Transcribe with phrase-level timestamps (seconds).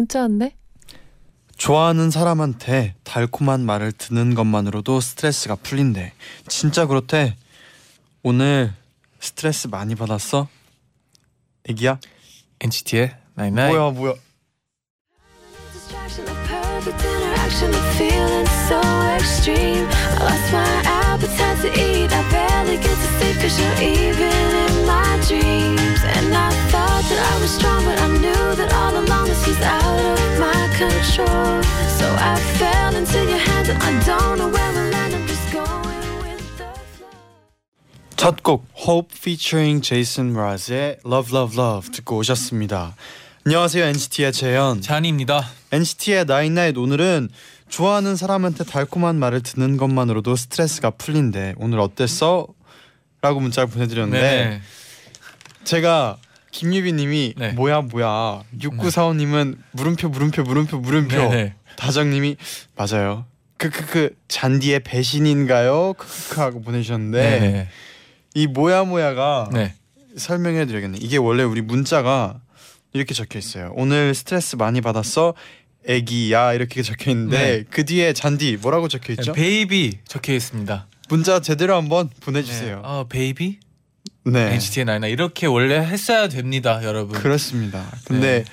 [0.00, 0.56] 문자 왔네.
[1.58, 6.14] 좋아하는 사람한테 달콤한 말을 듣는 것만으로도 스트레스가 풀린대.
[6.48, 7.36] 진짜 그렇대.
[8.22, 8.72] 오늘
[9.20, 10.48] 스트레스 많이 받았어?
[11.68, 12.00] 애기야?
[12.60, 13.76] NCT의 Night Night.
[13.76, 14.14] 뭐야 뭐야?
[27.50, 31.62] Was strong, but I knew that all along this was out of my control.
[31.98, 35.14] So I fell into your hands and I don't know where we'll land.
[35.14, 37.10] I'm just going with the flow.
[38.16, 42.94] 첫곡 Hope featuring Jason Mraz의 Love Love Love 듣고 오셨습니다.
[43.46, 44.80] 안녕하세요 NCT의 재현.
[44.80, 45.42] 잔입니다.
[45.72, 47.30] NCT의 나인나잇 오늘은
[47.68, 51.54] 좋아하는 사람한테 달콤한 말을 듣는 것만으로도 스트레스가 풀린대.
[51.56, 52.46] 오늘 어땠어?
[53.22, 54.60] 라고 문자를 보내드렸는데 네.
[55.64, 56.16] 제가
[56.50, 57.52] 김유빈님이 네.
[57.52, 61.54] 뭐야 뭐야 6945님은 물음표 물음표 물음표 물음표 네, 네.
[61.76, 62.36] 다정님이
[62.76, 63.26] 맞아요
[63.58, 67.68] 크크크 잔디의 배신인가요 크크크 하고 보내주셨는데 네.
[68.34, 69.74] 이 뭐야 뭐야가 네.
[70.16, 72.40] 설명해드려야겠네 이게 원래 우리 문자가
[72.92, 75.34] 이렇게 적혀 있어요 오늘 스트레스 많이 받았어
[75.86, 77.64] 애기야 이렇게 적혀 있는데 네.
[77.70, 80.86] 그 뒤에 잔디 뭐라고 적혀 있죠 베이비 적혀 있습니다.
[81.08, 82.82] 문자 제대로 한번 보내주세요 네.
[82.84, 83.58] 어, 베이비?
[84.32, 87.18] 네, NCT의 Night 이렇게 원래 했어야 됩니다, 여러분.
[87.20, 87.84] 그렇습니다.
[88.04, 88.44] 근데 네.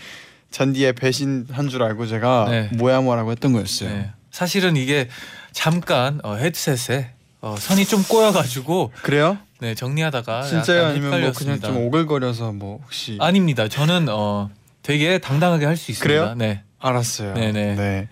[0.52, 2.70] 잔디의 배신 한 줄 알고 제가 네.
[2.74, 3.90] 뭐야 뭐라고 했던 거였어요.
[3.90, 4.12] 네.
[4.32, 5.08] 사실은 이게
[5.52, 9.38] 잠깐 어, 헤드셋에 어, 선이 좀 꼬여가지고 그래요?
[9.60, 10.86] 네 정리하다가 진짜요?
[10.86, 11.68] 아니면 뭐 그냥 헷갈렸습니다.
[11.68, 13.68] 좀 오글거려서 뭐 혹시 아닙니다.
[13.68, 14.50] 저는 어
[14.84, 16.04] 되게 당당하게 할 수 있습니다.
[16.04, 16.36] 그래요?
[16.36, 16.62] 네.
[16.80, 17.34] 알았어요.
[17.34, 17.76] 네네.
[17.76, 18.08] 네.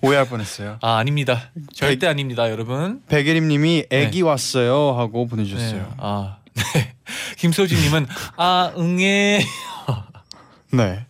[0.00, 0.78] 오해할 뻔했어요.
[0.80, 1.50] 아 아닙니다.
[1.74, 3.02] 절대 아닙니다, 여러분.
[3.08, 4.22] 백예림님이 애기 네.
[4.22, 5.28] 왔어요 하고 네.
[5.30, 5.94] 보내주셨어요.
[5.98, 6.36] 아
[6.74, 6.94] 네.
[7.36, 9.44] 김소진님은 아 응애.
[10.72, 11.06] 네.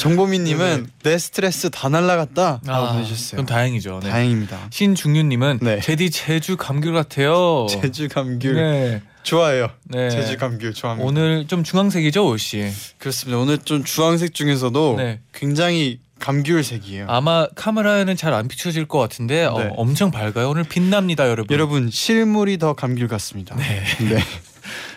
[0.00, 3.36] 정보민님은 내 스트레스 다 날라갔다 아, 보내주셨어요.
[3.36, 4.00] 그럼 다행이죠.
[4.02, 4.10] 네.
[4.10, 4.58] 다행입니다.
[4.70, 5.80] 신중윤님은 네.
[5.80, 7.66] 제디 제주 감귤 같아요.
[7.68, 9.02] 제주 감귤 네.
[9.22, 9.70] 좋아해요.
[9.84, 10.10] 네.
[10.10, 11.06] 제주 감귤 좋아합니다.
[11.06, 12.70] 오늘 좀 중앙색이죠, 옷이.
[12.98, 13.38] 그렇습니다.
[13.38, 15.20] 오늘 좀 주황색 중에서도 네.
[15.32, 17.06] 굉장히 감귤색이에요.
[17.08, 19.70] 아마 카메라에는 잘 안 비춰질 것 같은데 어, 네.
[19.76, 20.50] 엄청 밝아요.
[20.50, 21.52] 오늘 빛납니다, 여러분.
[21.52, 23.56] 여러분 실물이 더 감귤 같습니다.
[23.56, 23.82] 네.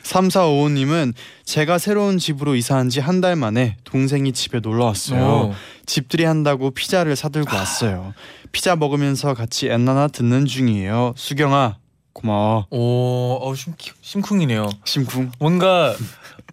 [0.03, 1.13] 3455님은
[1.45, 5.23] 제가 새로운 집으로 이사한 지 한 달 만에 동생이 집에 놀러 왔어요.
[5.23, 5.53] 오.
[5.85, 7.15] 집들이 한다고 피자를 아.
[7.15, 8.13] 사들고 왔어요.
[8.51, 11.13] 피자 먹으면서 같이 엔나나 듣는 중이에요.
[11.15, 11.77] 수경아
[12.13, 12.67] 고마워.
[12.69, 14.69] 오, 어, 심, 심쿵이네요.
[14.85, 15.31] 심쿵.
[15.39, 15.95] 뭔가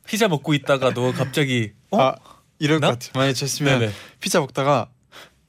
[0.07, 2.01] 피자 먹고 있다가도 갑자기 어?
[2.01, 2.15] 아
[2.61, 2.89] 이럴 나?
[2.91, 3.19] 것 같아.
[3.19, 3.93] 만약에 쳤으면 네네.
[4.21, 4.87] 피자 먹다가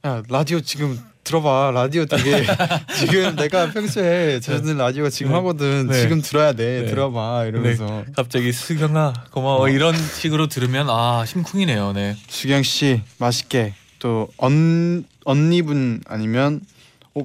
[0.06, 2.44] 야 라디오 지금 들어봐 라디오 되게
[2.98, 5.38] 지금 내가 평소에 저는 라디오 지금 네.
[5.38, 6.02] 하거든 네.
[6.02, 6.86] 지금 들어야 돼 네.
[6.88, 11.94] 들어봐 이러면서 갑자기 수경아 고마워 이런 식으로 들으면 아 심쿵이네요.
[11.94, 12.18] 네.
[12.28, 16.62] 수경 씨 맛있게 또 언 언니분 아니면
[17.14, 17.22] 어,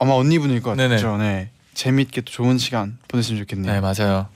[0.00, 0.76] 아마 언니분일 것.
[0.76, 1.16] 같죠.
[1.18, 1.50] 네.
[1.74, 3.72] 재밌게 또 좋은 시간 보냈으면 좋겠네요.
[3.72, 4.26] 네 맞아요.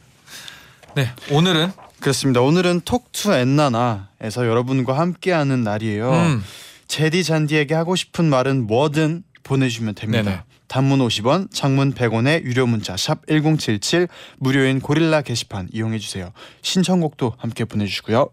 [0.95, 2.41] 네 오늘은 그렇습니다.
[2.41, 6.13] 오늘은 톡투 엔나나에서 여러분과 함께하는 날이에요.
[6.13, 6.45] 음,
[6.87, 10.23] 제디 잔디에게 하고 싶은 말은 뭐든 보내주시면 됩니다.
[10.23, 10.43] 네네.
[10.69, 16.33] 단문 50원, 장문 100원의 유료 문자 샵 #1077 무료인 고릴라 게시판 이용해 주세요.
[16.63, 18.29] 신청곡도 함께 보내주시고요.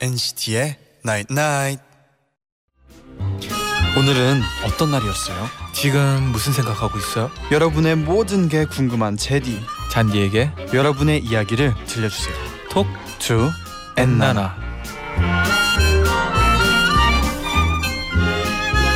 [0.00, 1.82] NCT의 Night Night.
[3.98, 5.69] 오늘은 어떤 날이었어요?
[5.80, 7.30] 지금 무슨 생각하고 있어요?
[7.50, 9.62] 여러분의 모든 게 궁금한 제디.
[9.90, 12.34] 잔디에게 여러분의 이야기를 들려주세요.
[12.68, 13.48] 톡투
[13.96, 14.56] 엔나나.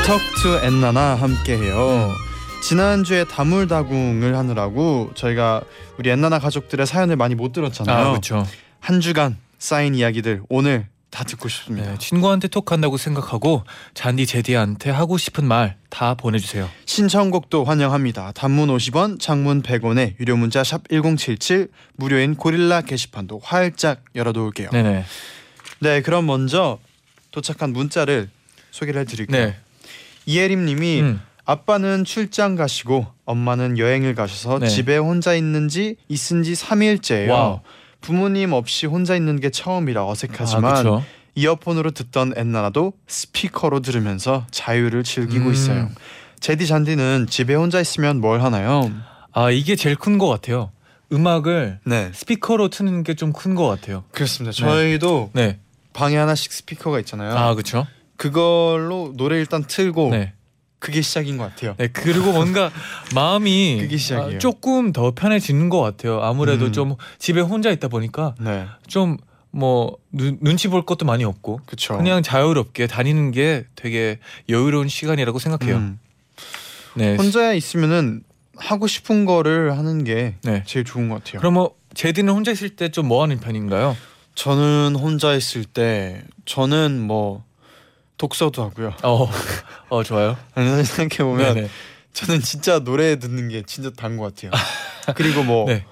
[0.06, 2.10] 턱투 엔나나 함께해요.
[2.62, 5.62] 지난주에 다물다궁을 하느라고 저희가
[5.98, 7.96] 우리 엔나나 가족들의 사연을 많이 못 들었잖아요.
[7.96, 8.46] 아 그렇죠.
[8.80, 11.92] 한 주간 쌓인 이야기들 오늘 다 듣고 싶습니다.
[11.92, 13.64] 네, 친구한테 톡한다고 생각하고
[13.94, 16.68] 잔디 제디한테 하고 싶은 말 다 보내주세요.
[16.86, 18.32] 신청곡도 환영합니다.
[18.32, 24.70] 단문 50원, 장문 100원에 유료 문자 샵 #1077 무료인 고릴라 게시판도 활짝 열어놓을게요.
[24.72, 24.82] 네.
[24.82, 25.04] 네
[25.78, 26.02] 네.
[26.02, 26.80] 그럼 먼저
[27.30, 28.28] 도착한 문자를
[28.72, 29.46] 소개를 해드릴게요.
[29.46, 29.56] 네.
[30.26, 31.20] 이혜림님이 음.
[31.44, 34.66] 아빠는 출장 가시고 엄마는 여행을 가셔서 네.
[34.66, 37.30] 집에 혼자 있는지 있은지 3일째예요.
[37.30, 37.60] 와우.
[38.08, 41.02] 부모님 없이 혼자 있는 게 처음이라 어색하지만 아.
[41.34, 45.52] 이어폰으로 듣던 엔나나도 스피커로 들으면서 자유를 즐기고 음.
[45.52, 45.90] 있어요.
[46.38, 48.90] 제디 잔디는 집에 혼자 있으면 뭘 하나요?
[49.32, 50.70] 아 이게 제일 큰 것 같아요.
[51.12, 52.10] 음악을 네.
[52.14, 54.04] 스피커로 트는 게 좀 큰 것 같아요.
[54.12, 54.52] 그렇습니다.
[54.54, 55.58] 저희도 네.
[55.94, 57.34] 방에 하나씩 스피커가 있잖아요.
[57.36, 57.86] 아 그렇죠.
[58.16, 60.34] 그걸로 노래 일단 틀고 네.
[60.84, 61.74] 그게 시작인 것 같아요.
[61.78, 62.70] 네 그리고 뭔가
[63.14, 64.36] 마음이 그게 시작이에요.
[64.36, 66.20] 아, 조금 더 편해지는 것 같아요.
[66.20, 66.72] 아무래도 음.
[66.72, 68.66] 좀 집에 혼자 있다 보니까 네.
[68.86, 71.96] 좀뭐 눈치 볼 것도 많이 없고 그렇죠.
[71.96, 74.18] 그냥 자유롭게 다니는 게 되게
[74.50, 75.76] 여유로운 시간이라고 생각해요.
[75.76, 75.98] 음.
[76.96, 77.16] 네.
[77.16, 78.22] 혼자 있으면은
[78.56, 80.64] 하고 싶은 거를 하는 게 네.
[80.66, 81.40] 제일 좋은 것 같아요.
[81.40, 83.96] 그럼 뭐 제디는 혼자 있을 때 좀 뭐 하는 편인가요?
[84.34, 87.42] 저는 혼자 있을 때 저는 뭐
[88.16, 88.94] 독서도 하고요.
[89.02, 89.28] 어,
[89.88, 90.36] 어 좋아요.
[90.54, 91.68] 아니 생각해 보면.
[92.12, 94.52] 저는 진짜 노래 듣는 게 진짜 단 것 같아요.
[95.16, 95.84] 그리고 뭐 네.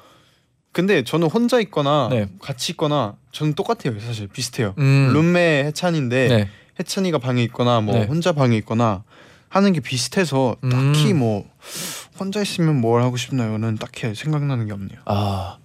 [0.71, 2.29] 근데 저는 혼자 있거나 네.
[2.41, 3.99] 같이 있거나 저는 똑같아요.
[4.01, 4.75] 사실 비슷해요.
[4.79, 5.11] 음.
[5.13, 6.49] 룸메 해찬인데 네.
[6.79, 8.05] 해찬이가 방에 있거나 뭐 네.
[8.07, 9.03] 혼자 방에 있거나
[9.49, 11.19] 하는 게 비슷해서 딱히 음.
[11.19, 11.45] 뭐
[12.19, 15.01] 혼자 있으면 뭘 하고 싶나요는 딱히 생각나는 게 없네요.
[15.05, 15.59] 아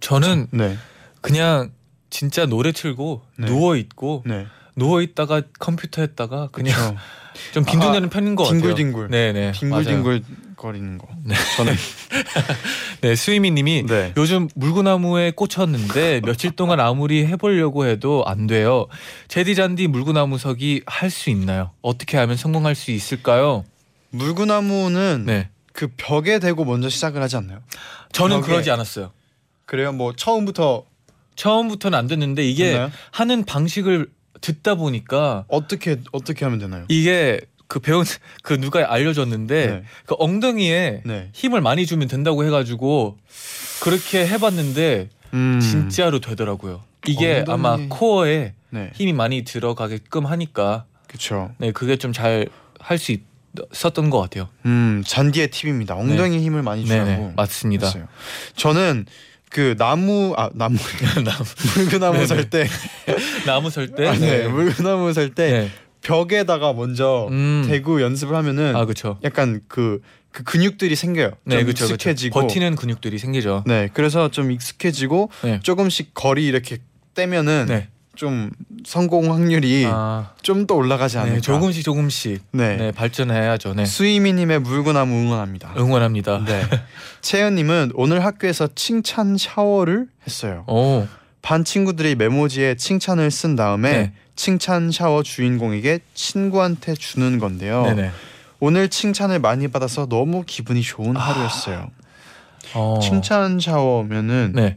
[0.00, 0.76] 저는 네,
[1.20, 1.70] 그냥
[2.10, 3.46] 진짜 노래 틀고 네.
[3.46, 4.46] 누워 있고 네,
[4.78, 6.96] 누워 있다가 컴퓨터 했다가 그냥 그렇죠.
[7.52, 8.60] 좀 빈둥대는 편인 것 같아요.
[8.60, 9.08] 뒹굴뒹굴.
[9.10, 9.52] 네네.
[9.52, 10.22] 뒹굴뒹굴
[10.56, 11.06] 거리는 거.
[11.24, 11.34] 네.
[11.56, 11.74] 저는
[13.00, 14.12] 네 수이미님이 네.
[14.16, 18.86] 요즘 물구나무에 꽂혔는데 며칠 동안 아무리 해보려고 해도 안 돼요.
[19.28, 21.70] 제디 잔디 물구나무서기 할수 있나요?
[21.80, 23.64] 어떻게 하면 성공할 수 있을까요?
[24.10, 25.48] 물구나무는 네.
[25.72, 27.60] 그 벽에 대고 먼저 시작을 하지 않나요?
[28.12, 28.52] 저는 벽에.
[28.52, 29.12] 그러지 않았어요.
[29.64, 29.92] 그래요?
[29.92, 30.84] 뭐 처음부터
[31.36, 32.90] 처음부터는 안 됐는데 이게 됐나요?
[33.12, 34.08] 하는 방식을
[34.40, 36.84] 듣다 보니까 어떻게 어떻게 하면 되나요?
[36.88, 38.04] 이게 그 배운
[38.42, 39.82] 그 누가 알려줬는데 네.
[40.06, 41.30] 그 엉덩이에 네.
[41.34, 43.18] 힘을 많이 주면 된다고 해가지고
[43.82, 45.60] 그렇게 해봤는데 음.
[45.60, 46.82] 진짜로 되더라고요.
[47.06, 48.90] 이게 엉덩이에- 아마 코어에 네.
[48.94, 51.52] 힘이 많이 들어가게끔 하니까 그렇죠.
[51.58, 52.48] 네 그게 좀 잘
[52.80, 53.16] 할 수
[53.72, 54.48] 있었던 것 같아요.
[54.66, 55.96] 음, 잔디의 팁입니다.
[55.96, 57.04] 엉덩이 힘을 많이 주라고.
[57.10, 57.86] 네네 맞습니다.
[57.88, 58.06] 했어요.
[58.54, 59.04] 저는
[59.50, 60.76] 그 나무 아 나무
[61.24, 61.44] 나무
[61.76, 62.26] 물구나무 네네.
[62.26, 62.66] 살때
[63.46, 64.08] 나무 설 때.
[64.08, 64.46] 아, 네.
[64.48, 65.70] 물구나무 살때 네.
[66.02, 67.64] 벽에다가 먼저 음.
[67.66, 69.18] 대고 연습을 하면은 아 그렇죠.
[69.24, 70.00] 약간 그,
[70.30, 71.32] 그 근육들이 생겨요.
[71.44, 71.84] 네좀 그렇죠.
[71.86, 72.40] 익숙해지고.
[72.40, 73.64] 버티는 근육들이 생기죠.
[73.66, 75.60] 네, 그래서 좀 익숙해지고 네.
[75.62, 76.78] 조금씩 거리 이렇게
[77.14, 77.88] 떼면은 네.
[78.18, 78.50] 좀
[78.84, 81.36] 성공 확률이 아, 좀더 올라가지 않을까.
[81.36, 82.76] 네, 조금씩 조금씩 네.
[82.76, 83.74] 네, 발전해야죠.
[83.74, 83.84] 네.
[83.86, 85.74] 수이미님의 물구나무 응원합니다.
[85.76, 86.44] 응원합니다.
[86.44, 86.64] 네.
[87.22, 90.64] 채연님은 오늘 학교에서 칭찬 샤워를 했어요.
[90.66, 91.06] 오,
[91.42, 94.12] 반 친구들이 메모지에 칭찬을 쓴 다음에 네.
[94.34, 97.84] 칭찬 샤워 주인공에게 친구한테 주는 건데요.
[97.84, 98.10] 네네.
[98.58, 101.20] 오늘 칭찬을 많이 받아서 너무 기분이 좋은 아.
[101.20, 101.88] 하루였어요.
[102.74, 102.98] 어.
[103.00, 104.76] 칭찬 샤워면은 네.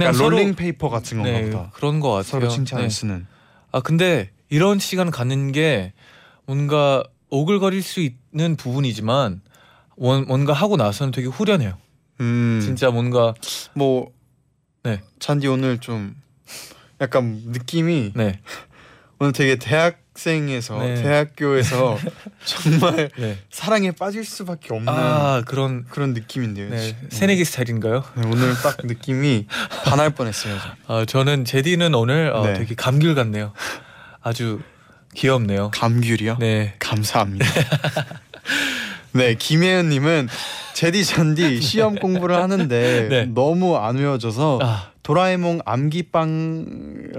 [0.00, 1.70] 약간 서로- 롤링 페이퍼 같은 건가 네, 보다.
[1.74, 2.22] 그런 거 같아요.
[2.24, 2.88] 서로 칭찬을 네.
[2.90, 3.26] 쓰는.
[3.72, 5.92] 아 근데 이런 시간 갖는 게
[6.46, 9.40] 뭔가 오글거릴 수 있는 부분이지만
[9.96, 11.78] 원, 뭔가 하고 나서는 되게 후련해요.
[12.20, 12.60] 음.
[12.62, 13.34] 진짜 뭔가
[13.74, 14.10] 뭐
[14.82, 15.00] 네.
[15.18, 16.14] 잔디 오늘 좀
[17.00, 18.40] 약간 느낌이 네,
[19.18, 21.02] 오늘 되게 대학 생에서 네.
[21.02, 21.98] 대학교에서
[22.44, 23.38] 정말 네.
[23.50, 26.70] 사랑에 빠질 수밖에 없는 아 그런 그런 느낌인데요.
[26.70, 27.08] 네, 지금.
[27.10, 28.04] 새내기 스타일인가요?
[28.16, 29.46] 네, 오늘 딱 느낌이
[29.84, 30.56] 반할 뻔했어요.
[30.58, 30.74] 저.
[30.94, 32.54] 아 저는 제디는 오늘 어, 네.
[32.54, 33.52] 되게 감귤 같네요.
[34.20, 34.60] 아주
[35.14, 35.70] 귀엽네요.
[35.72, 36.36] 감귤이요?
[36.40, 36.74] 네.
[36.78, 37.46] 감사합니다.
[39.14, 40.28] 네, 김혜연님은
[40.74, 43.26] 제디 잔디 시험 공부를 하는데 네.
[43.26, 47.10] 너무 안 외워져서 아, 도라에몽 암기빵라도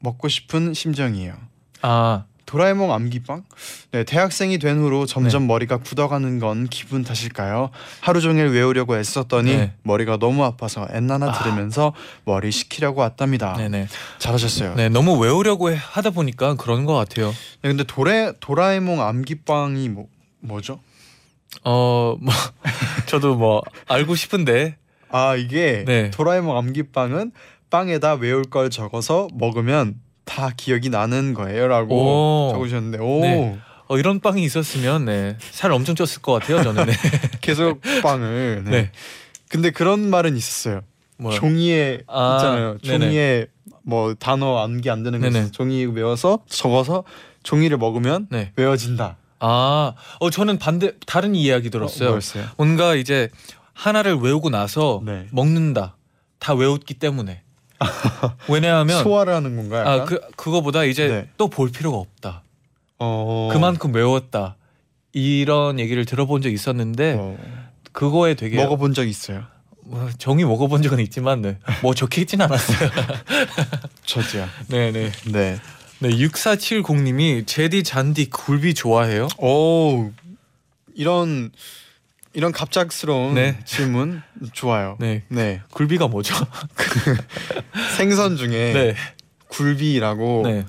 [0.00, 1.45] 먹고 싶은 심정이에요.
[1.82, 3.42] 아 도라에몽 암기빵?
[3.90, 5.46] 네, 대학생이 된 후로 점점 네.
[5.48, 7.70] 머리가 굳어가는 건 기분 탓일까요?
[8.00, 9.72] 하루 종일 외우려고 애썼더니 네.
[9.82, 11.32] 머리가 너무 아파서 엔나나 아.
[11.32, 11.92] 들으면서
[12.24, 13.54] 머리 식히려고 왔답니다.
[13.54, 13.88] 네네.
[14.20, 14.74] 잘하셨어요.
[14.76, 14.84] 네.
[14.84, 17.34] 네 너무 외우려고 해- 하다 보니까 그런 것 같아요.
[17.62, 20.06] 근데 도레 도라에몽 암기빵이 뭐
[20.40, 20.78] 뭐죠?
[21.64, 22.32] 어, 뭐
[23.06, 24.76] 저도 뭐 알고 싶은데
[25.10, 26.10] 아 이게 네.
[26.12, 27.32] 도라에몽 암기빵은
[27.70, 32.52] 빵에다 외울 걸 적어서 먹으면 다 기억이 나는 거예요라고 오.
[32.52, 33.58] 적으셨는데 오 네.
[33.88, 36.62] 어, 이런 빵이 있었으면 네, 살 엄청 쪘을 것 같아요.
[36.62, 36.92] 저는 네.
[37.40, 38.70] 계속 빵을 네.
[38.70, 38.90] 네.
[39.48, 40.82] 근데 그런 말은 있었어요.
[41.18, 41.36] 뭐요?
[41.36, 42.78] 종이에 아, 있잖아요.
[42.78, 42.98] 네네.
[42.98, 43.46] 종이에
[43.82, 45.50] 뭐 단어 암기 안 되는 거.
[45.52, 47.04] 종이 외워서 적어서
[47.44, 48.52] 종이를 먹으면 네.
[48.56, 49.16] 외워진다.
[49.38, 52.16] 아, 어 저는 반대 다른 이야기 들었어요.
[52.16, 52.18] 어?
[52.56, 53.28] 뭔가 이제
[53.72, 55.28] 하나를 외우고 나서 네.
[55.30, 55.96] 먹는다.
[56.40, 57.42] 다 외웠기 때문에.
[58.48, 59.86] 왜냐하면 소화를 하는 건가요?
[59.86, 61.28] 아 그 그거보다 이제 네.
[61.36, 62.42] 또볼 필요가 없다.
[62.98, 63.50] 어...
[63.52, 64.56] 그만큼 외웠다.
[65.12, 67.36] 이런 얘기를 들어본 적 있었는데 어,
[67.92, 69.44] 그거에 되게 먹어본 적 있어요.
[69.82, 71.58] 뭐 정이 먹어본 적은 있지만 네.
[71.82, 72.90] 뭐 적혀 있진 않았어요.
[74.04, 74.46] 저도요.
[74.68, 75.12] 네네.
[75.32, 75.58] 네.
[76.00, 79.28] 네 6470님이 제디 잔디 굴비 좋아해요?
[79.38, 80.10] 오
[80.94, 81.50] 이런
[82.36, 83.58] 이런 갑작스러운 네.
[83.64, 84.20] 질문
[84.52, 84.98] 좋아요.
[85.00, 85.22] 네.
[85.28, 85.62] 네.
[85.72, 86.34] 굴비가 뭐죠?
[87.96, 88.94] 생선 중에 네.
[89.48, 90.66] 굴비라고 네.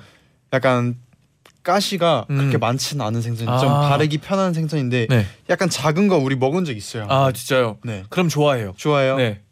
[0.54, 0.96] 약간
[1.62, 2.38] 가시가 음.
[2.38, 3.90] 그렇게 많지는 않은 생선, 좀 아.
[3.90, 5.26] 바르기 편한 생선인데 네.
[5.50, 7.06] 약간 작은 거 우리 먹은 적 있어요.
[7.10, 7.76] 아 진짜요?
[7.84, 8.02] 네.
[8.08, 8.72] 그럼 좋아해요.
[8.78, 9.18] 좋아요.
[9.18, 9.42] 네.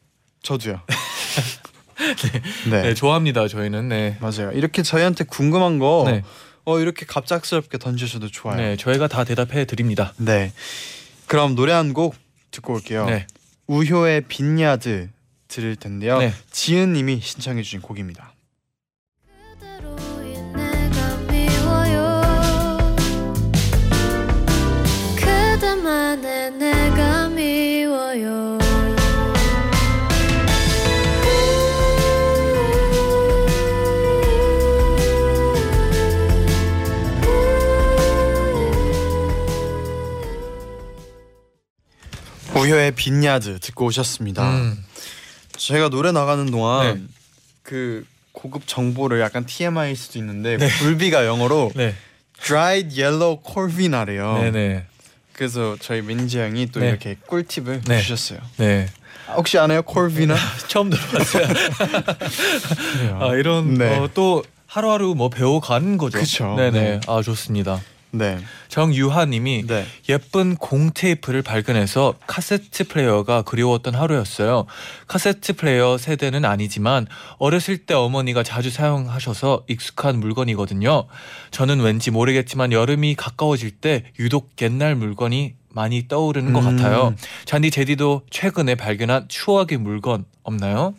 [0.42, 0.80] 저도요.
[2.70, 2.80] 네.
[2.80, 2.94] 네.
[2.94, 3.46] 좋아합니다.
[3.46, 4.16] 저희는 네.
[4.20, 4.52] 맞아요.
[4.54, 6.23] 이렇게 저희한테 궁금한 거 네.
[6.64, 8.56] 어, 이렇게 갑작스럽게 던져주셔도 좋아요.
[8.56, 8.76] 네.
[8.76, 10.14] 저희가 다 대답해 드립니다.
[10.16, 10.52] 네.
[11.26, 12.14] 그럼 노래 한 곡
[12.50, 13.06] 듣고 올게요.
[13.06, 13.26] 네.
[13.66, 15.09] 우효의 빈야드
[15.49, 16.18] 들을 텐데요.
[16.18, 16.33] 네.
[16.50, 18.33] 지은 님이 신청해 주신 곡입니다.
[26.59, 28.56] 내가 미워요
[42.66, 44.56] 우효의 빈야드 듣고 오셨습니다.
[44.56, 44.85] 음.
[45.56, 47.02] 제가 노래 나가는 동안 네.
[47.62, 50.68] 그 고급 정보를 약간 TMI일 수도 있는데 네.
[50.80, 51.94] 굴비가 영어로 네.
[52.42, 54.38] dried yellow corvina래요.
[54.38, 54.85] 네네.
[55.32, 56.88] 그래서 저희 매니저 형이 또 네.
[56.88, 58.02] 이렇게 꿀팁을 네.
[58.02, 58.40] 주셨어요.
[58.56, 58.88] 네.
[59.28, 60.37] 아, 혹시 아나요 corvina?
[60.68, 61.46] 처음 들어봤어요.
[63.20, 63.96] 아 이런 네.
[63.96, 66.18] 어, 또 하루하루 뭐 배워가는 거죠.
[66.18, 66.54] 그쵸.
[66.56, 66.80] 네네.
[66.80, 67.00] 네.
[67.06, 67.80] 아 좋습니다.
[68.11, 68.39] 네.
[68.69, 69.87] 정유하님이 네.
[70.09, 74.67] 예쁜 공 테이프를 발견해서 카세트 플레이어가 그리웠던 하루였어요.
[75.07, 77.07] 카세트 플레이어 세대는 아니지만
[77.39, 81.07] 어렸을 때 어머니가 자주 사용하셔서 익숙한 물건이거든요.
[81.51, 86.77] 저는 왠지 모르겠지만 여름이 가까워질 때 유독 옛날 물건이 많이 떠오르는 것 음.
[86.77, 87.15] 같아요.
[87.45, 90.95] 잔디 제디도 최근에 발견한 추억의 물건 없나요?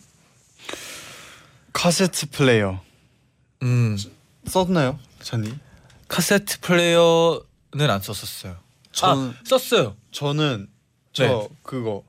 [1.73, 2.79] 카세트 플레이어
[3.63, 3.97] 음,
[4.45, 5.53] 썼나요, 잔디?
[6.07, 8.55] 카세트 플레이어는 안 썼었어요.
[8.91, 9.95] 전 아, 썼어요.
[10.11, 10.67] 저는
[11.13, 11.47] 저 네.
[11.63, 12.03] 그거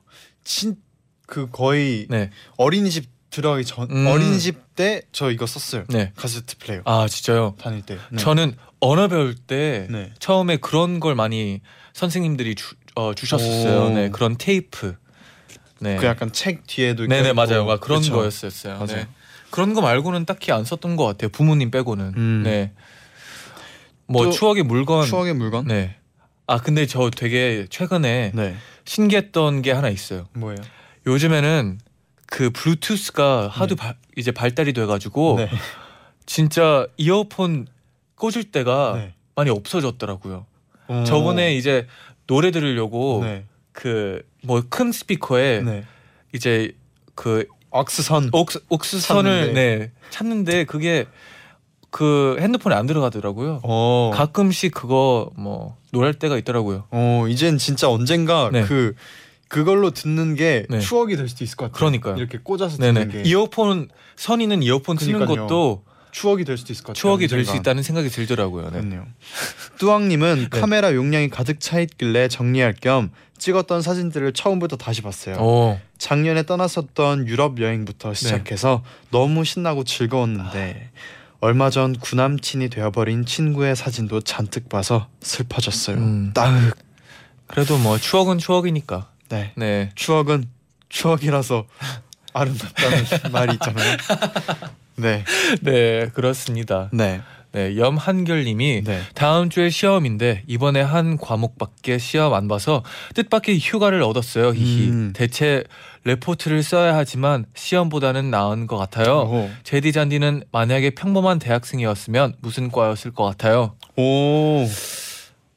[0.45, 2.31] 친그 거의 네.
[2.57, 4.07] 어린이집 들어가기 전 음.
[4.07, 5.85] 어린이집 때 저 이거 썼어요.
[5.88, 6.12] 네.
[6.17, 7.57] 카세트 플레이어 아, 진짜요?
[7.61, 7.99] 다닐 때.
[8.11, 8.19] 네.
[8.19, 10.12] 저는 언어 배울 때 네.
[10.19, 11.61] 처음에 그런 걸 많이
[11.93, 13.87] 선생님들이 주, 어, 주셨었어요.
[13.87, 13.90] 오.
[13.90, 14.95] 네, 그런 테이프.
[15.81, 15.97] 네.
[15.97, 17.35] 그 약간 책 뒤에도 네네 껴있고.
[17.35, 17.64] 맞아요.
[17.67, 18.14] 막 그런 그쵸?
[18.14, 18.75] 거였었어요.
[18.75, 18.87] 맞아요.
[18.87, 19.09] 네.
[19.50, 21.28] 그런 거 말고는 딱히 안 썼던 것 같아요.
[21.31, 22.14] 부모님 빼고는.
[22.17, 22.43] 음.
[22.45, 22.73] 네.
[24.08, 25.06] 뭐또 추억의 물건.
[25.06, 25.66] 추억의 물건?
[25.66, 25.94] 네.
[26.46, 28.56] 아 근데 저 되게 최근에 네.
[28.84, 30.26] 신기했던 게 하나 있어요.
[30.32, 30.56] 뭐예요?
[31.06, 31.78] 요즘에는
[32.26, 35.50] 그 블루투스가 하도 발- 이제 발달이 돼가지고 네.
[36.26, 37.66] 진짜 이어폰
[38.16, 39.14] 꽂을 때가 네.
[39.34, 40.46] 많이 없어졌더라고요.
[40.88, 41.04] 어.
[41.06, 41.86] 저번에 이제
[42.26, 43.44] 노래 들으려고 네.
[43.72, 45.84] 그뭐 큰 스피커에 네.
[46.34, 46.72] 이제
[47.14, 48.30] 그 억스선.
[48.32, 49.52] 옥스, 옥스선을 찾는데.
[49.78, 51.04] 네 찾는데 그게
[51.90, 53.61] 그 핸드폰에 안 들어가더라고요.
[53.62, 54.11] 어.
[54.14, 56.85] 가끔씩 그거 뭐 노랄 때가 있더라고요.
[56.90, 58.62] 어 이젠 진짜 언젠가 네.
[58.62, 58.95] 그
[59.49, 60.80] 그걸로 듣는 게 네.
[60.80, 61.78] 추억이 될 수도 있을 것 같아요.
[61.78, 62.16] 그러니까요.
[62.16, 65.47] 이렇게 꽂아서 듣는 네네 게 이어폰 선이는 이어폰 쓰는 그러니까요.
[65.47, 67.00] 것도 추억이 될 수도 있을 것 같아요.
[67.00, 67.57] 추억이 될 수.
[67.57, 68.64] 있다는 생각이 들더라고요.
[68.64, 68.71] 네.
[68.73, 69.07] 그렇네요.
[69.78, 70.61] 뚜왕님은 네.
[70.61, 75.37] 카메라 용량이 가득 차 있길래 정리할 겸 찍었던 사진들을 처음부터 다시 봤어요.
[75.37, 80.90] 오, 작년에 떠났었던 유럽 여행부터 시작해서 너무 신나고 즐거웠는데
[81.40, 85.97] 얼마 전 구남친이 되어버린 친구의 사진도 잔뜩 봐서 슬퍼졌어요.
[85.97, 86.33] 음.
[86.35, 86.50] 딱.
[87.47, 89.09] 그래도 뭐 추억은 추억이니까.
[89.28, 89.52] 네.
[89.57, 89.90] 네.
[89.95, 90.49] 추억은
[90.88, 91.66] 추억이라서
[92.33, 93.97] 아름답다는 말이 있잖아요.
[94.97, 95.25] 네.
[95.62, 96.88] 네, 그렇습니다.
[96.92, 97.23] 네.
[97.58, 99.00] 네, 염한결님이 네.
[99.14, 102.84] 다음 주에 시험인데 이번에 한 과목밖에 시험 안 봐서
[103.16, 104.54] 뜻밖의 휴가를 얻었어요.
[104.54, 104.88] 히히.
[104.90, 105.12] 음.
[105.12, 105.64] 대체
[106.04, 109.22] 레포트를 써야 하지만 시험보다는 나은 것 같아요.
[109.22, 109.50] 오.
[109.64, 113.74] 제디 잔디는 만약에 평범한 대학생이었으면 무슨 과였을 것 같아요?
[113.96, 114.64] 오.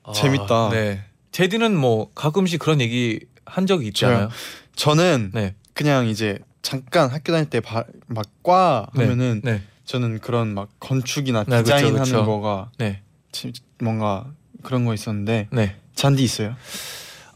[0.03, 0.69] 아, 재밌다.
[0.71, 1.03] 네.
[1.31, 4.29] 제디는 뭐 가끔씩 그런 얘기 한 적이 있잖아요.
[4.75, 5.53] 저는 네.
[5.73, 7.61] 그냥 이제 잠깐 학교 다닐 때
[8.07, 9.03] 막과 네.
[9.03, 9.61] 하면은 네.
[9.91, 12.15] 저는 그런 막 건축이나 네, 그쵸, 디자인 그쵸.
[12.15, 13.01] 하는 거가 네.
[13.33, 14.25] 지- 뭔가
[14.63, 15.75] 그런 거 있었는데 네.
[15.95, 16.55] 잔디 있어요?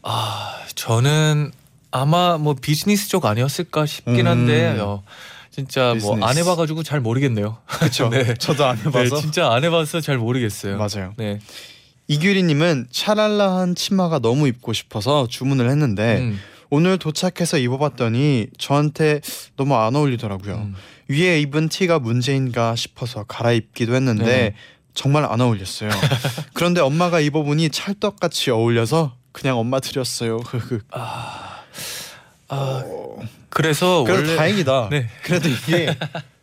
[0.02, 1.52] 아, 저는
[1.90, 4.80] 아마 뭐 비즈니스 쪽 아니었을까 싶긴 한데 음.
[4.80, 5.02] 어,
[5.50, 6.18] 진짜 뭐.
[6.24, 7.58] 안 해봐가지고 잘 모르겠네요.
[7.66, 8.08] 그렇죠.
[8.10, 8.32] 네.
[8.34, 10.78] 저도 안 네, 해봐서 진짜 안 해봐서 잘 모르겠어요.
[10.78, 11.12] 맞아요.
[11.18, 11.40] 네.
[12.08, 19.20] 이규리님은 샤랄라한 치마가 너무 입고 싶어서 주문을 했는데 음, 오늘 도착해서 입어봤더니 저한테
[19.56, 20.54] 너무 안 어울리더라고요.
[20.54, 20.74] 음.
[21.08, 24.54] 위에 입은 티가 문제인가 싶어서 갈아입기도 했는데 네.
[24.94, 25.90] 정말 안 어울렸어요.
[26.54, 30.40] 그런데 엄마가 입어보니 찰떡같이 어울려서 그냥 엄마 드렸어요.
[32.48, 32.82] 아,
[33.50, 34.88] 그래서 그래도 원래 다행이다.
[34.90, 35.08] 네.
[35.22, 35.96] 그래도 이게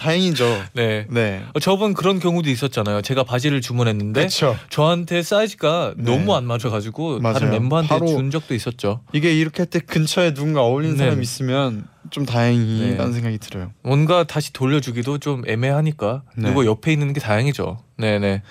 [0.00, 0.62] 다행이죠.
[0.72, 1.06] 네.
[1.10, 1.44] 네.
[1.52, 3.02] 어, 저번 그런 경우도 있었잖아요.
[3.02, 4.56] 제가 바지를 주문했는데 그렇죠.
[4.70, 6.04] 저한테 사이즈가 네.
[6.04, 7.34] 너무 안 맞아가지고 맞아요.
[7.34, 9.02] 다른 멤버한테 준 적도 있었죠.
[9.12, 11.04] 이게 이렇게 할 때 근처에 누군가 어울리는 네.
[11.04, 13.12] 사람 있으면 좀 다행이라는 네.
[13.12, 13.72] 생각이 들어요.
[13.82, 16.48] 뭔가 다시 돌려주기도 좀 애매하니까 네.
[16.48, 17.78] 누구 옆에 있는 게 다행이죠.
[17.98, 18.42] 네네.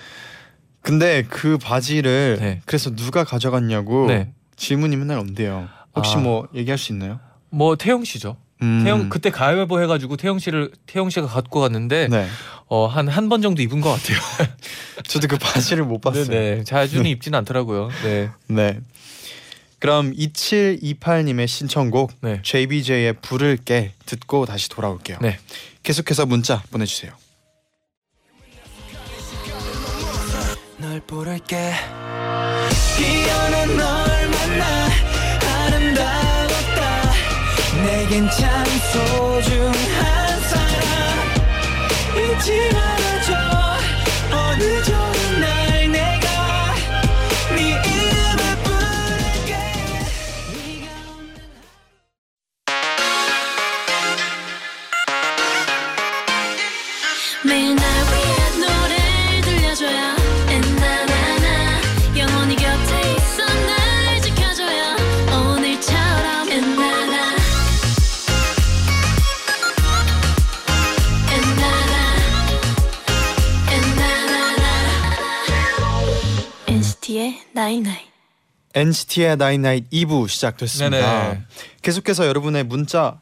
[0.82, 2.62] 근데 그 바지를 네.
[2.65, 4.32] 그래서 누가 가져갔냐고 네.
[4.56, 5.68] 질문이 맨날 온대요.
[5.96, 6.20] 혹시 아.
[6.20, 7.20] 뭐 얘기할 수 있나요?
[7.50, 8.38] 뭐 태영 씨죠.
[8.62, 8.84] 음.
[8.84, 12.28] 태영 그때 가위바위보 해가지고 태영 씨를 태영 씨가 갖고 갔는데 네.
[12.68, 14.18] 어한 한 번 정도 입은 것 같아요.
[15.08, 16.25] 저도 그 바지를 못 봤어요.
[16.25, 16.63] 네, 네.
[16.63, 17.89] 자주는 입진 않더라고요.
[18.04, 18.30] 네.
[18.48, 18.80] 네.
[19.80, 22.42] 그럼 2728님의 신청곡 네.
[22.44, 25.20] JBJ의 불을 깨 듣고 다시 돌아올게요.
[25.22, 25.39] 네.
[25.84, 27.13] 계속해서 문자 보내주세요.
[30.78, 31.74] 널 부를게
[32.98, 34.88] 비오는 널 만나
[37.83, 40.79] 내겐 참 소중한 사람
[42.15, 43.09] 잊지 말아
[78.79, 81.24] NCT의 나인나잇 2부 시작됐습니다.
[81.29, 81.41] 네네.
[81.81, 83.19] 계속해서 여러분의 문자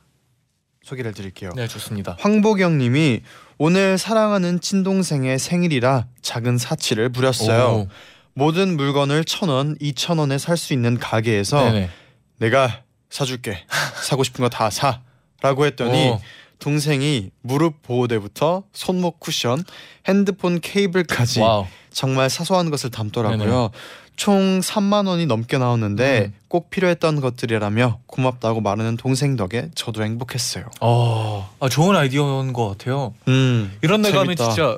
[0.84, 1.52] 소개를 드릴게요.
[1.56, 2.16] 네, 좋습니다.
[2.20, 3.22] 황보경 님이
[3.58, 7.66] 오늘 사랑하는 친동생의 생일이라 작은 사치를 부렸어요.
[7.70, 7.88] 오.
[8.36, 11.90] 모든 물건을 천 원, 이천 원에 살 수 있는 가게에서 네네.
[12.38, 13.66] 내가 사줄게.
[14.04, 15.02] 사고 싶은 거 다 사.
[15.42, 16.22] 라고 했더니 오.
[16.60, 19.64] 동생이 무릎 보호대부터 손목 쿠션,
[20.08, 21.66] 핸드폰 케이블까지 와우.
[21.92, 23.38] 정말 사소한 것을 담더라고요.
[23.46, 23.70] 네네.
[24.18, 26.34] 총 3만 원이 넘게 나왔는데 음.
[26.48, 30.66] 꼭 필요했던 것들이라며 고맙다고 말하는 동생 덕에 저도 행복했어요.
[30.82, 33.14] 어, 아, 좋은 아이디어인 것 같아요.
[33.28, 34.50] 음, 이런 데 가면 재밌다.
[34.50, 34.78] 진짜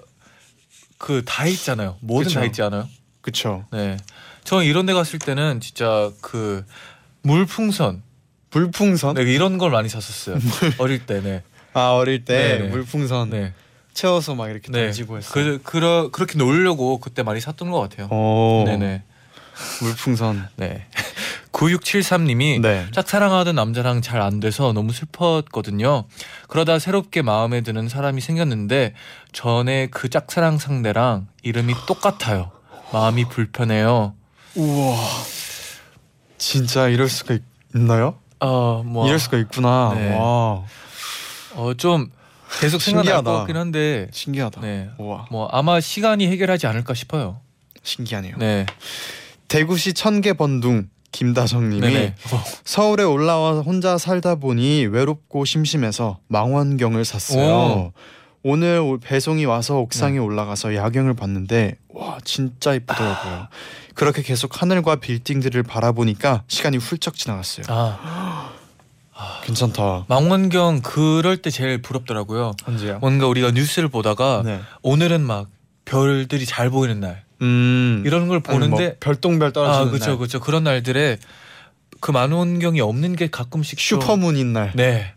[0.97, 1.95] 그 다 있잖아요.
[2.01, 2.39] 뭐든 그쵸.
[2.41, 2.87] 다 있지 않아요?
[3.21, 3.63] 그쵸.
[3.71, 3.95] 네.
[4.43, 6.65] 저는 이런 데 갔을 때는 진짜 그
[7.21, 8.03] 물풍선
[8.51, 9.15] 물풍선?
[9.15, 10.37] 네, 이런 걸 많이 샀었어요.
[10.79, 11.43] 어릴 때, 네.
[11.73, 12.69] 아 어릴 때 네네.
[12.69, 13.53] 물풍선 네.
[13.93, 14.85] 채워서 막 이렇게 네.
[14.85, 15.31] 던지고 했어.
[15.33, 18.07] 그, 그러, 그렇게 놀려고 그때 많이 샀던 것 같아요.
[18.07, 19.03] 오, 네네.
[19.81, 20.47] 물풍선.
[20.57, 20.85] 네.
[21.51, 22.85] 9673님이 네.
[22.93, 26.05] 짝사랑하던 남자랑 잘 안 돼서 너무 슬펐거든요.
[26.47, 28.93] 그러다 새롭게 마음에 드는 사람이 생겼는데
[29.31, 32.51] 전에 그 짝사랑 상대랑 이름이 똑같아요.
[32.93, 34.13] 마음이 불편해요.
[34.55, 34.97] 우와.
[36.37, 37.41] 진짜 이럴 수가 있,
[37.73, 39.93] 나요 어, 뭐, 이럴 수가 있구나.
[39.95, 40.15] 네.
[40.15, 40.63] 와,
[41.55, 42.09] 어, 좀
[42.61, 43.21] 계속 생각날.
[43.23, 44.61] 것 같긴 한데, 신기하다.
[44.61, 44.89] 네.
[44.97, 47.41] 우와, 뭐 아마 시간이 해결하지 않을까 싶어요.
[47.83, 48.35] 신기하네요.
[48.37, 48.65] 네.
[49.49, 52.15] 대구시 천개 번둥 김다정님이 네네.
[52.31, 52.43] 어.
[52.63, 57.91] 서울에 올라와 혼자 살다 보니 외롭고 심심해서 망원경을 샀어요.
[58.43, 60.19] 오늘 오- 배송이 와서 옥상에 네.
[60.19, 63.47] 올라가서 야경을 봤는데 와 진짜 이쁘더라고요.
[63.95, 67.65] 그렇게 계속 하늘과 빌딩들을 바라보니까 시간이 훌쩍 지나갔어요.
[67.67, 68.51] 아,
[69.43, 70.05] 괜찮다.
[70.07, 72.53] 망원경 그럴 때 제일 부럽더라고요.
[72.65, 72.99] 언제요?
[72.99, 74.61] 뭔가 우리가 뉴스를 보다가 네.
[74.83, 75.47] 오늘은 막
[75.83, 78.03] 별들이 잘 보이는 날 음.
[78.05, 80.17] 이런 걸뭐 보는데 별똥별 떨어지는 아 그렇죠 날.
[80.17, 81.17] 그렇죠 그런 날들에
[81.99, 84.71] 그 망원경이 없는 게 가끔씩 좀- 슈퍼문인 날.
[84.75, 85.13] 네.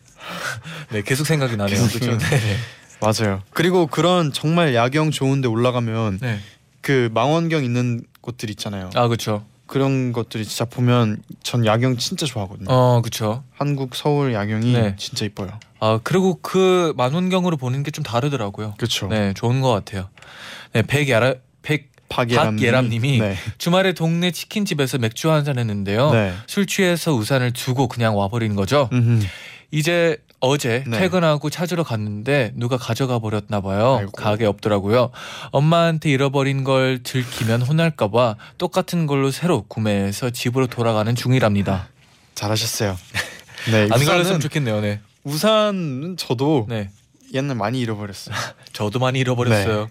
[0.91, 1.77] 네 계속 생각이 나네요.
[1.77, 2.19] 계속 그렇죠.
[2.19, 2.57] 네.
[3.01, 3.43] 맞아요.
[3.53, 6.39] 그리고 그런 정말 야경 좋은데 올라가면 네.
[6.81, 8.91] 그 망원경 있는 곳들 있잖아요.
[8.95, 9.45] 아 그렇죠.
[9.67, 12.67] 그런 것들이 진짜 보면 전 야경 진짜 좋아하거든요.
[12.69, 13.43] 어 그렇죠.
[13.57, 14.95] 한국 서울 야경이 네.
[14.99, 15.49] 진짜 이뻐요.
[15.81, 18.75] 아 그리고 그 망원경으로 보는 게 좀 다르더라고요.
[18.77, 19.09] 그렇죠.
[19.09, 20.09] 네 좋은 것 같아요.
[20.73, 23.37] 네 백예라 백 박예람 박예람님이 네.
[23.59, 26.11] 주말에 동네 치킨집에서 맥주 한 잔 했는데요.
[26.13, 26.33] 네.
[26.47, 28.89] 술 취해서 우산을 두고 그냥 와버리는 거죠.
[28.93, 29.25] 음흠.
[29.73, 30.99] 이제 어제 네.
[30.99, 33.97] 퇴근하고 찾으러 갔는데 누가 가져가 버렸나 봐요.
[34.01, 34.13] 아이고.
[34.13, 35.11] 가게 없더라고요.
[35.51, 41.89] 엄마한테 잃어버린 걸 들키면 혼날까 봐 똑같은 걸로 새로 구매해서 집으로 돌아가는 중이랍니다.
[42.35, 42.97] 잘하셨어요.
[43.71, 43.89] 네.
[43.91, 44.81] 안 걸렸으면 좋겠네요.
[44.81, 45.01] 네.
[45.25, 46.91] 우산은 저도 네.
[47.35, 48.35] 옛날 많이 잃어버렸어요.
[48.75, 49.89] 저도 많이 잃어버렸어요.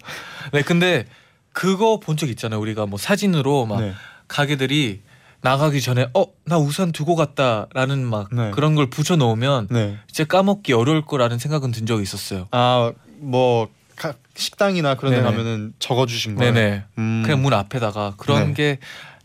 [0.52, 0.62] 네.
[0.62, 1.06] 근데
[1.52, 2.60] 그거 본 적 있잖아요.
[2.60, 3.92] 우리가 뭐 사진으로 막 네.
[4.28, 5.02] 가게들이
[5.42, 8.50] 나가기 전에 어 나 우산 두고 갔다라는 막 네.
[8.50, 9.96] 그런 걸 붙여 놓으면 네.
[10.10, 12.48] 이제 까먹기 어려울 거라는 생각은 든 적이 있었어요.
[12.50, 15.30] 아, 뭐각 식당이나 그런 데 네네.
[15.30, 16.52] 가면은 적어 주신 거예요.
[16.52, 16.82] 네네.
[16.98, 17.22] 음.
[17.24, 18.76] 그냥 문 앞에다가 그런 네.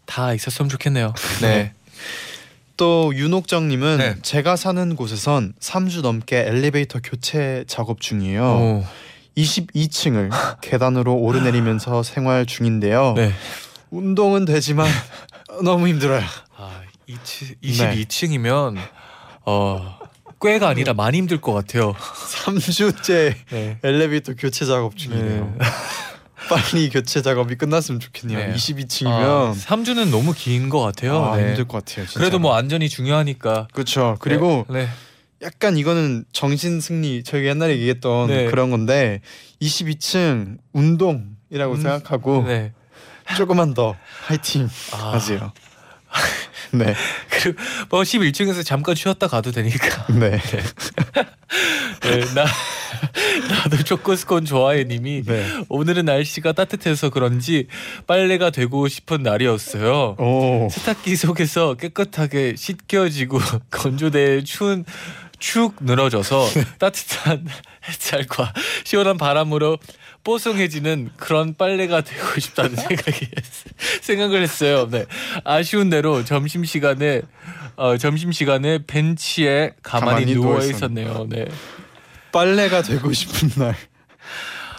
[0.06, 1.14] 게다 있었으면 좋겠네요.
[1.42, 1.74] 네.
[2.78, 4.16] 또 윤옥정 님은 네.
[4.22, 8.44] 제가 사는 곳에선 3주 넘게 엘리베이터 교체 작업 중이에요.
[8.44, 8.86] 오.
[9.38, 10.30] 22층을
[10.62, 13.14] 계단으로 오르내리면서 생활 중인데요.
[13.16, 13.32] 네.
[13.92, 14.90] 운동은 되지만
[15.64, 16.24] 너무 힘들어요.
[16.58, 18.78] 아, 22층 이면
[19.46, 19.98] 어
[20.42, 20.72] 꽤가 네.
[20.72, 21.94] 아니라 많이 힘들 것 같아요.
[21.94, 23.78] 3주째 네.
[23.84, 25.56] 엘리베이터 교체 작업 중이네요.
[25.58, 25.66] 네.
[26.50, 28.40] 빨리 교체 작업이 끝났으면 좋겠네요.
[28.40, 28.54] 네.
[28.54, 31.24] 22층이면 아, 3주는 너무 긴 것 같아요.
[31.24, 31.48] 아, 네.
[31.50, 32.06] 힘들 것 같아요.
[32.06, 32.20] 진짜.
[32.20, 33.68] 그래도 뭐 안전이 중요하니까.
[33.74, 34.16] 그렇죠.
[34.20, 34.84] 그리고 네.
[34.86, 34.90] 네.
[35.42, 38.46] 약간 이거는 정신 승리 저희가 옛날에 얘기했던 네.
[38.46, 39.22] 그런 건데
[39.62, 42.74] 22층 운동이라고 음, 생각하고 네.
[43.36, 43.96] 조금만 더
[44.26, 45.14] 화이팅 아.
[45.14, 45.52] 하세요.
[46.72, 46.96] 네,
[47.30, 50.08] 그리고 뭐 11층에서 잠깐 쉬었다 가도 되니까.
[50.14, 50.32] 네,
[52.02, 52.46] 네, 나
[53.48, 55.64] 나도 초코스콘 좋아해 님이 네.
[55.70, 57.68] 오늘은 날씨가 따뜻해서 그런지
[58.06, 60.16] 빨래가 되고 싶은 날이었어요.
[60.18, 63.40] 오, 세탁기 속에서 깨끗하게 씻겨지고
[63.72, 64.86] 건조대에 추운
[65.40, 66.48] 축 늘어져서
[66.80, 67.48] 따뜻한
[67.88, 69.78] 햇살과 시원한 바람으로
[70.24, 73.28] 뽀송해지는 그런 빨래가 되고 싶다는 생각이
[74.02, 74.90] 생각을 했어요.
[74.90, 75.06] 네.
[75.44, 77.22] 아쉬운 대로 점심 시간에
[77.78, 81.28] 어, 점심 시간에 벤치에 가만히, 가만히 누워 있었네요.
[81.30, 81.46] 네.
[82.32, 83.76] 빨래가 되고 싶은 날.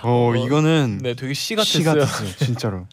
[0.05, 1.85] 오, 어, 이거는 네, 되게 시시 같았어요.
[1.85, 2.87] 같았어요, 진짜로.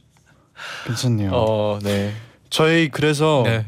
[0.86, 1.32] 괜찮네요.
[1.34, 2.13] 어, 네.
[2.49, 3.65] 저희 그래서 네.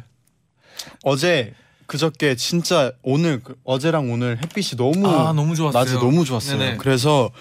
[1.03, 1.53] 어제
[1.88, 5.84] 그저께 진짜 오늘 그- 어제랑 오늘 햇빛이 너무 아, 너무 좋았어요.
[5.84, 6.58] 낮에 너무 좋았어요.
[6.60, 6.78] 네네.
[6.78, 7.32] 그래서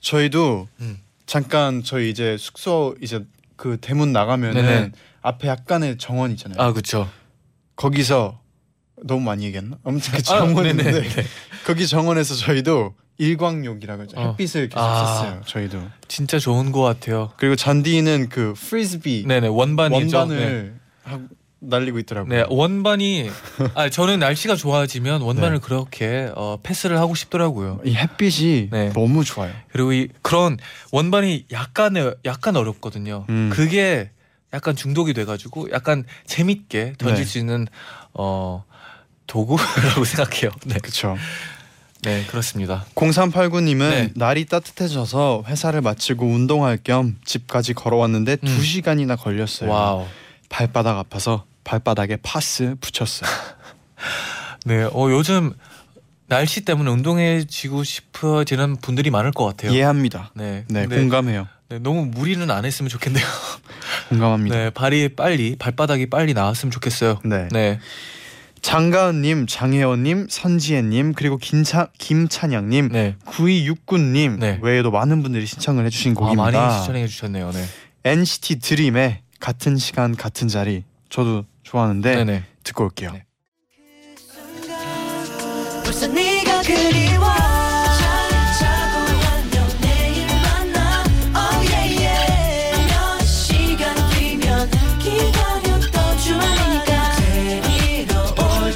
[0.00, 0.98] 저희도 음.
[1.26, 3.24] 잠깐 저희 이제 숙소 이제
[3.56, 4.90] 그 대문 나가면은 네네.
[5.22, 6.60] 앞에 약간의 정원 있잖아요.
[6.60, 7.08] 아, 그렇죠.
[7.76, 8.40] 거기서
[9.04, 9.78] 너무 많이 얘기했나?
[9.84, 11.08] 아무튼 그 아, 정원인데 네네.
[11.64, 14.18] 거기 정원에서 저희도 일광욕이라고 하죠.
[14.18, 14.30] 어.
[14.30, 15.04] 햇빛을 계속 아.
[15.22, 15.42] 쐈어요.
[15.46, 15.80] 저희도.
[16.08, 17.32] 진짜 좋은 것 같아요.
[17.36, 20.18] 그리고 잔디는 그 프리즈비 네네 원반이죠.
[20.18, 21.22] 원반을 하고
[21.62, 22.34] 날리고 있더라고요.
[22.34, 23.30] 네, 원반이
[23.74, 27.80] 아 저는 날씨가 좋아지면 원반을 그렇게 어, 패스를 하고 싶더라고요.
[27.84, 28.92] 이 햇빛이 네.
[28.92, 29.52] 너무 좋아요.
[29.70, 30.58] 그리고 이 그런
[30.90, 31.94] 원반이 약간
[32.24, 33.26] 약간 어렵거든요.
[33.28, 33.50] 음.
[33.52, 34.10] 그게
[34.52, 37.30] 약간 중독이 돼가지고 약간 재밌게 던질 네.
[37.30, 37.66] 수 있는
[38.12, 38.64] 어
[39.26, 40.50] 도구라고 생각해요.
[40.66, 41.16] 네, 그렇죠.
[42.02, 42.84] 네 그렇습니다.
[42.96, 44.10] 0389님은 네.
[44.16, 48.46] 날이 따뜻해져서 회사를 마치고 운동할 겸 집까지 걸어왔는데 음.
[48.46, 49.70] 두 시간이나 걸렸어요.
[49.70, 50.06] wow.
[50.48, 53.30] 발바닥 아파서 발바닥에 파스 붙였어요.
[54.66, 55.52] 네, 어 요즘
[56.26, 59.72] 날씨 때문에 운동해지고 싶어지는 분들이 많을 것 같아요.
[59.72, 60.30] 이해합니다.
[60.34, 61.46] 네, 네, 공감해요.
[61.68, 63.24] 네, 너무 무리는 안 했으면 좋겠네요.
[64.10, 64.56] 공감합니다.
[64.56, 67.20] 네, 발이 빨리 발바닥이 빨리 나왔으면 좋겠어요.
[67.24, 67.48] 네.
[67.50, 67.80] 네,
[68.62, 73.16] 장가은님, 장혜원님, 선지혜님 그리고 김차, 김찬양님, 네.
[73.26, 74.58] 9269님 네.
[74.62, 76.50] 외에도 많은 분들이 신청을 해주신 아, 곡입니다.
[76.50, 77.50] 많이 추천해 주셨네요.
[77.50, 77.64] 네,
[78.04, 82.44] NCT 드림의 같은 시간 같은 자리 저도 좋아하는데 네, 네.
[82.64, 83.12] 듣고 올게요.
[83.12, 83.24] 네.
[98.38, 98.72] oh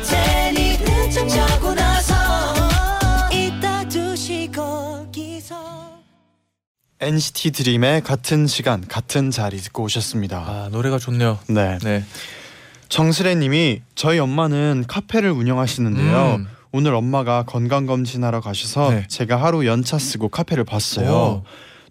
[6.98, 10.38] NCT 드림의 같은 시간 같은 자리 듣고 오셨습니다.
[10.38, 11.38] 아 노래가 좋네요.
[11.48, 11.78] 네.
[11.82, 12.02] 네,
[12.88, 16.36] 정슬애님이 저희 엄마는 카페를 운영하시는데요.
[16.38, 16.46] 음.
[16.72, 19.04] 오늘 엄마가 건강 검진하러 가셔서 네.
[19.08, 21.10] 제가 하루 연차 쓰고 카페를 봤어요.
[21.10, 21.44] 오.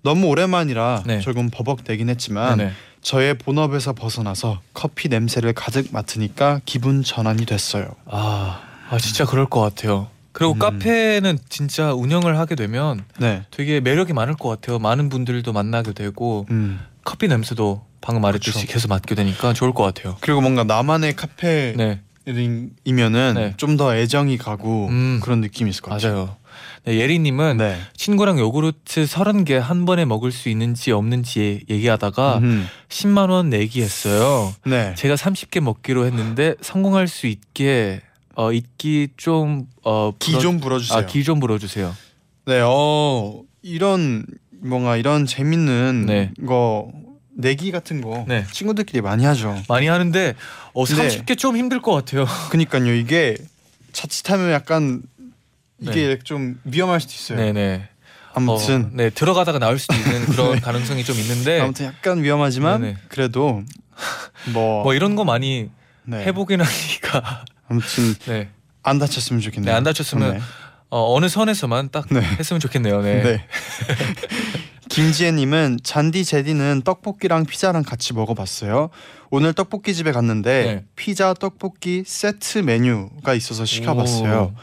[0.03, 1.19] 너무 오랜만이라 네.
[1.19, 2.71] 조금 버벅대긴 했지만 네네.
[3.01, 7.87] 저의 본업에서 벗어나서 커피 냄새를 가득 맡으니까 기분 전환이 됐어요.
[8.05, 10.07] 아, 아 진짜 그럴 것 같아요.
[10.31, 10.59] 그리고 음.
[10.59, 13.45] 카페는 진짜 운영을 하게 되면 네.
[13.51, 14.79] 되게 매력이 많을 것 같아요.
[14.79, 16.79] 많은 분들도 만나게 되고 음.
[17.03, 18.71] 커피 냄새도 방금 말했듯이 그렇죠.
[18.71, 20.15] 계속 맡게 되니까 좋을 것 같아요.
[20.21, 22.01] 그리고 뭔가 나만의 카페 네,
[22.85, 23.53] 이면은 네.
[23.57, 25.19] 좀더 애정이 가고 음.
[25.23, 26.13] 그런 느낌이 있을 것 같아요.
[26.13, 26.35] 맞아요.
[26.85, 27.79] 네, 예리님은 네.
[27.97, 32.67] 친구랑 요구르트 30개 한 번에 먹을 수 있는지 없는지 얘기하다가 음.
[32.89, 34.53] 10만 원 내기했어요.
[34.67, 34.93] 네.
[34.95, 38.01] 제가 30개 먹기로 했는데 성공할 수 있게
[38.35, 40.99] 어 있기 좀어 기좀 불어주세요.
[40.99, 41.95] 아 기 좀 불어주세요.
[42.45, 46.31] 네, 어 이런 뭔가 이런 재밌는 네.
[46.45, 46.91] 거
[47.37, 48.45] 내기 같은 거 네.
[48.51, 49.61] 친구들끼리 많이 하죠.
[49.67, 50.35] 많이 하는데
[50.73, 51.07] 어 네.
[51.07, 52.25] 30개 좀 힘들 것 같아요.
[52.49, 53.37] 그니까요 이게
[53.91, 55.03] 자칫하면 약간
[55.79, 57.37] 이게 좀 위험할 수도 있어요.
[57.37, 57.89] 네네.
[58.33, 62.97] 아무튼 어, 네 들어가다가 나올 수도 있는 그런 가능성이 좀 있는데 아무튼 약간 위험하지만 네네.
[63.07, 63.63] 그래도
[64.51, 65.69] 뭐, 뭐 이런 거 많이
[66.03, 66.25] 네.
[66.25, 68.49] 해보긴 하니까 아무튼 네.
[68.83, 69.71] 안 다쳤으면 좋겠네요.
[69.71, 70.41] 네, 안 다쳤으면 네.
[70.89, 72.21] 어, 어느 선에서만 딱 네.
[72.21, 73.01] 했으면 좋겠네요.
[73.01, 73.45] 네.
[74.95, 75.01] 네.
[75.03, 78.89] 김지혜님은 잔디 제디는 떡볶이랑 피자랑 같이 먹어봤어요.
[79.29, 80.85] 오늘 떡볶이 집에 갔는데 네.
[80.95, 84.55] 피자 떡볶이 세트 메뉴가 있어서 시켜봤어요.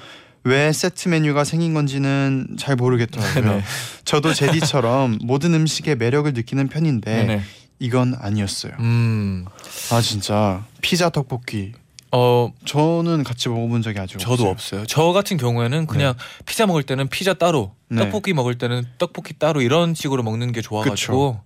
[0.44, 3.44] 왜 세트 메뉴가 생긴 건지는 잘 모르겠더라고요.
[3.44, 3.62] 네네.
[4.04, 7.42] 저도 제디처럼 모든 음식에 매력을 느끼는 편인데 네네.
[7.78, 8.72] 이건 아니었어요.
[8.80, 9.44] 음.
[9.90, 11.72] 아 진짜 피자 떡볶이
[12.12, 14.50] 어 저는 같이 먹어본 적이 아직 저도 없어요.
[14.50, 14.86] 없어요.
[14.86, 16.14] 저 같은 경우에는 그냥
[16.46, 18.02] 피자 먹을 때는 피자 따로, 네.
[18.02, 21.40] 떡볶이 먹을 때는 떡볶이 따로 이런 식으로 먹는 게 좋아가지고.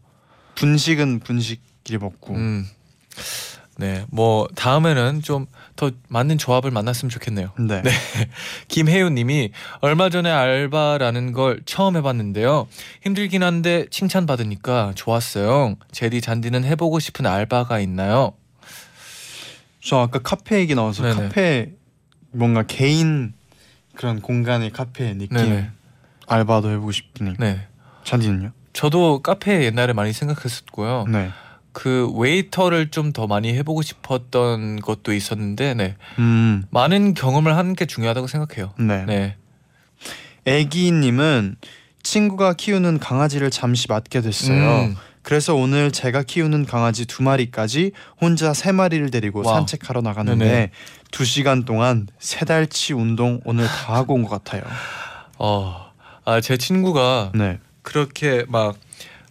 [0.56, 2.66] 분식은 분식끼리 먹고 음.
[3.78, 7.52] 네, 뭐 다음에는 좀 더 맞는 조합을 만났으면 좋겠네요.
[7.58, 7.82] 네.
[8.68, 12.66] 김혜윤님이 얼마 전에 알바라는 걸 처음 해봤는데요.
[13.02, 15.76] 힘들긴 한데 칭찬 받으니까 좋았어요.
[15.92, 18.32] 제디 잔디는 해보고 싶은 알바가 있나요?
[19.86, 21.14] 저 아까 카페 얘기 나와서 네네.
[21.14, 21.72] 카페
[22.32, 23.34] 뭔가 개인
[23.94, 25.70] 그런 공간의 카페 느낌 네네.
[26.26, 27.68] 알바도 해보고 싶으니까 네,
[28.02, 28.50] 잔디는요?
[28.72, 31.06] 저도 카페 옛날에 많이 생각했었고요.
[31.08, 31.30] 네.
[31.72, 36.64] 그 웨이터를 좀 더 많이 해보고 싶었던 것도 있었는데, 네, 음.
[36.70, 38.72] 많은 경험을 하는 게 중요하다고 생각해요.
[38.78, 39.04] 네.
[39.04, 39.36] 네,
[40.46, 41.56] 애기님은
[42.02, 44.86] 친구가 키우는 강아지를 잠시 맡게 됐어요.
[44.86, 44.96] 음,
[45.26, 49.56] 그래서 오늘 제가 키우는 강아지 두 마리까지 혼자 세 마리를 데리고 wow.
[49.56, 50.70] 산책하러 나갔는데 네네.
[51.10, 54.62] 두 시간 동안 세 달치 운동 오늘 다 하고 온 것 같아요.
[55.38, 55.90] 어,
[56.24, 57.58] 아, 제 친구가 네.
[57.82, 58.76] 그렇게 막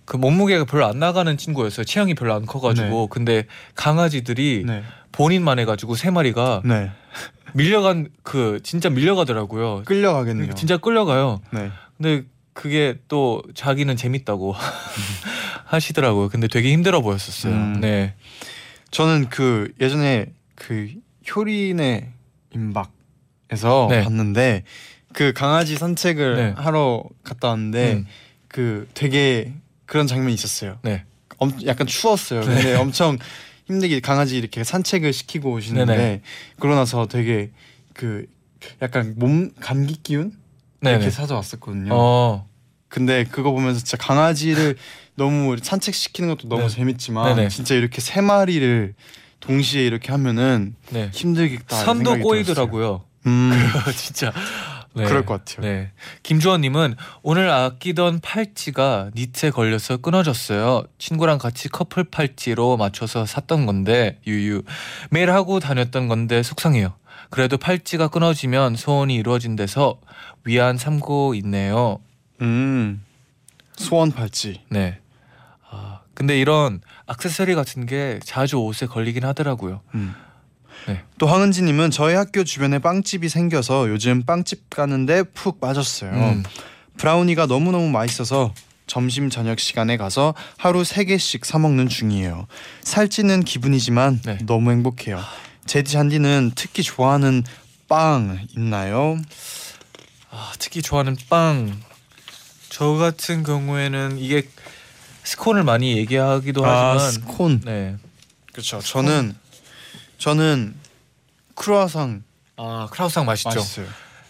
[0.03, 1.83] 그 몸무게가 별로 안 나가는 친구였어요.
[1.83, 3.07] 체형이 별로 안 커가지고.
[3.07, 4.83] 근데 강아지들이 네.
[5.11, 6.91] 본인만 해가지고 세 마리가 네.
[7.53, 9.81] 밀려간 그 진짜 밀려가더라고요.
[9.85, 10.53] 끌려가겠네요.
[10.53, 11.41] 진짜 끌려가요.
[11.51, 11.71] 네.
[11.97, 12.23] 근데
[12.55, 14.55] 그게 또 자기는 재밌다고
[15.67, 16.29] 하시더라고요.
[16.29, 17.53] 근데 되게 힘들어 보였었어요.
[17.53, 17.81] 음.
[17.81, 18.15] 네.
[18.91, 20.89] 저는 그 예전에 그
[21.29, 22.09] 효린의
[22.53, 24.03] 임박에서 네.
[24.03, 24.63] 봤는데
[25.13, 26.53] 그 강아지 산책을 네.
[26.55, 28.07] 하러 갔다 왔는데 음.
[28.47, 29.53] 그 되게
[29.85, 30.79] 그런 장면이 있었어요.
[30.81, 31.03] 네.
[31.37, 32.39] 엄, 약간 추웠어요.
[32.39, 33.17] 근데 엄청
[33.65, 36.21] 힘들게 강아지 이렇게 산책을 시키고 오시는데 네네.
[36.57, 37.51] 그러고 나서 되게
[37.93, 38.25] 그
[38.81, 40.31] 약간 몸 감기 기운
[40.85, 41.03] 네네.
[41.03, 41.89] 이렇게 찾아왔었거든요.
[41.93, 42.47] 어.
[42.87, 44.77] 근데 그거 보면서 진짜 강아지를
[45.15, 46.69] 너무 산책시키는 것도 너무 네.
[46.69, 47.49] 재밌지만 네네.
[47.49, 48.93] 진짜 이렇게 세 마리를
[49.39, 51.09] 동시에 이렇게 하면은 네.
[51.13, 53.03] 힘들겠다 산도 꼬이더라고요.
[53.27, 53.51] 음,
[53.95, 54.31] 진짜.
[54.93, 55.03] 네.
[55.03, 55.69] 그럴 것 같아요.
[55.69, 55.91] 네.
[56.23, 60.85] 김주원님은 오늘 아끼던 팔찌가 니트에 걸려서 끊어졌어요.
[60.97, 64.63] 친구랑 같이 커플 팔찌로 맞춰서 샀던 건데 유유
[65.09, 66.93] 매일 하고 다녔던 건데 속상해요.
[67.35, 69.99] 그래도 팔찌가 끊어지면 소원이 이루어진대서
[70.45, 71.99] 위안 삼고 있네요.
[72.39, 73.03] 음,
[73.75, 74.61] 소원 팔찌.
[74.69, 74.99] 네.
[75.69, 79.81] 아 근데 이런 액세서리 같은 게 자주 옷에 걸리긴 하더라고요.
[79.95, 80.15] 음.
[80.87, 81.03] 네.
[81.17, 86.11] 또 황은지 님은 저희 학교 주변에 빵집이 생겨서 요즘 빵집 가는데 푹 빠졌어요.
[86.11, 86.43] 음.
[86.95, 88.53] 브라우니가 너무 너무 맛있어서
[88.87, 92.47] 점심 저녁 시간에 가서 하루 세 개씩 사 먹는 중이에요.
[92.79, 94.37] 살찌는 기분이지만 네.
[94.45, 95.19] 너무 행복해요.
[95.67, 97.43] 제디 쟈디는 특히 좋아하는
[97.87, 99.17] 빵 있나요?
[100.29, 101.79] 아, 특히 좋아하는 빵.
[102.69, 104.47] 저 같은 경우에는 이게
[105.23, 107.61] 스콘을 많이 얘기하기도 아, 하지만 스콘.
[107.63, 107.95] 네.
[108.51, 108.79] 그렇죠.
[108.79, 109.35] 저는
[110.17, 110.75] 저는
[111.55, 112.23] 크루아상
[112.57, 113.49] 아 크라우상 맛있죠.
[113.49, 113.87] 맛있어요.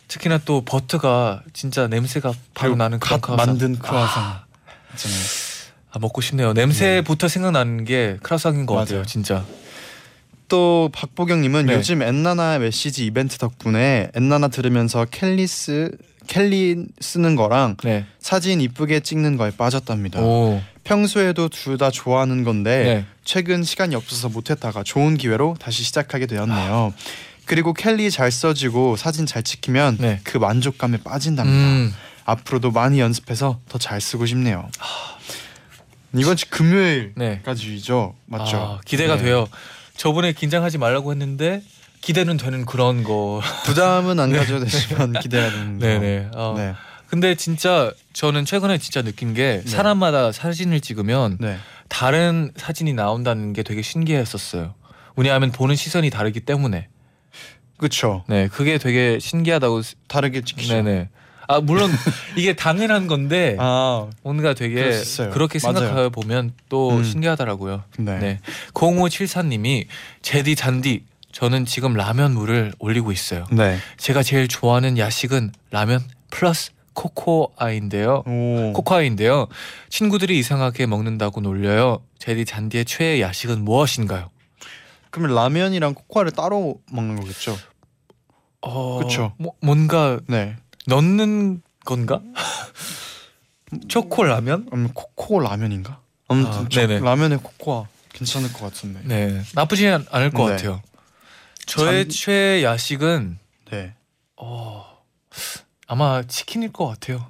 [0.08, 3.48] 특히나 또 버터가 진짜 냄새가 바로 나는 그런 갓 크라우상.
[3.48, 4.40] 만든 크루아상.
[4.94, 5.20] 있잖아요.
[5.92, 6.54] 아 먹고 싶네요.
[6.54, 8.98] 냄새부터 생각나는 게 크라우상인 것 같아요.
[9.00, 9.06] 맞아요.
[9.06, 9.46] 진짜.
[10.48, 11.74] 또 박보경님은 네.
[11.74, 15.92] 요즘 엔나나 메시지 이벤트 덕분에 엔나나 들으면서 캘리스
[16.28, 18.06] 캘리 쓰는 거랑 네.
[18.20, 20.22] 사진 이쁘게 찍는 거에 빠졌답니다.
[20.22, 20.62] 오.
[20.84, 23.06] 평소에도 둘 다 좋아하는 건데 네.
[23.24, 26.94] 최근 시간이 없어서 못했다가 좋은 기회로 다시 시작하게 되었네요.
[27.46, 30.20] 그리고 캘리 잘 써지고 사진 잘 찍히면 네.
[30.24, 31.58] 그 만족감에 빠진답니다.
[31.58, 31.94] 음.
[32.26, 34.68] 앞으로도 많이 연습해서 더 잘 쓰고 싶네요.
[36.18, 38.38] 이번 주 금요일까지죠, 네.
[38.38, 38.58] 맞죠?
[38.58, 39.24] 아, 기대가 네.
[39.24, 39.48] 돼요.
[39.98, 41.62] 저번에 긴장하지 말라고 했는데
[42.02, 43.42] 기대는 되는 그런 거.
[43.66, 45.14] 부담은 안 가져도 되지만
[45.80, 45.86] 거.
[45.86, 46.30] 네네.
[46.36, 46.54] 어.
[46.58, 46.74] 네.
[47.08, 49.70] 근데 진짜 저는 최근에 진짜 느낀 게 네.
[49.70, 51.58] 사람마다 사진을 찍으면 네.
[51.88, 54.74] 다른 사진이 나온다는 게 되게 신기했었어요.
[55.16, 56.88] 왜냐하면 보는 시선이 다르기 때문에.
[57.78, 58.24] 그렇죠.
[58.28, 59.82] 네, 그게 되게 신기하다고.
[59.82, 60.74] 스- 다르게 찍히죠.
[60.74, 61.10] 네네.
[61.48, 61.92] 아 물론
[62.36, 64.92] 이게 당연한 건데 아, 뭔가 되게.
[65.32, 65.60] 그렇게.
[65.60, 67.04] 생각해 보면 또 음.
[67.04, 67.84] 신기하더라고요.
[67.98, 68.20] 네.
[68.20, 68.40] 네.
[68.74, 69.88] 0574님이
[70.22, 73.46] 제디 잔디 저는 지금 라면 물을 올리고 있어요.
[73.52, 73.78] 네.
[73.98, 78.24] 제가 제일 좋아하는 야식은 라면 플러스 코코아인데요.
[78.26, 78.74] 오.
[78.74, 79.48] 코코아인데요.
[79.90, 82.02] 친구들이 이상하게 먹는다고 놀려요.
[82.20, 84.30] 제디 잔디의 최애 야식은 무엇인가요?
[85.10, 87.58] 그러면 라면이랑 코코아를 따로 먹는 거겠죠?
[88.62, 89.34] 어, 그쵸.
[89.38, 90.56] 뭐, 뭔가 네.
[90.88, 92.22] 넣는 건가?
[93.88, 94.68] 초코 라면?
[94.74, 96.00] 음, 코코 라면인가?
[96.28, 96.68] 아무튼
[96.98, 97.00] 아.
[97.00, 99.02] 라면에 코코아 괜찮을 것 같은데.
[99.04, 99.28] 네.
[99.28, 100.52] 네, 나쁘지 않- 않을 것 네.
[100.56, 100.82] 같아요.
[101.66, 103.38] 저의 잠- 최애 야식은
[103.72, 103.94] 네.
[104.38, 104.86] 어,
[105.88, 107.28] 아마 치킨일 것 같아요.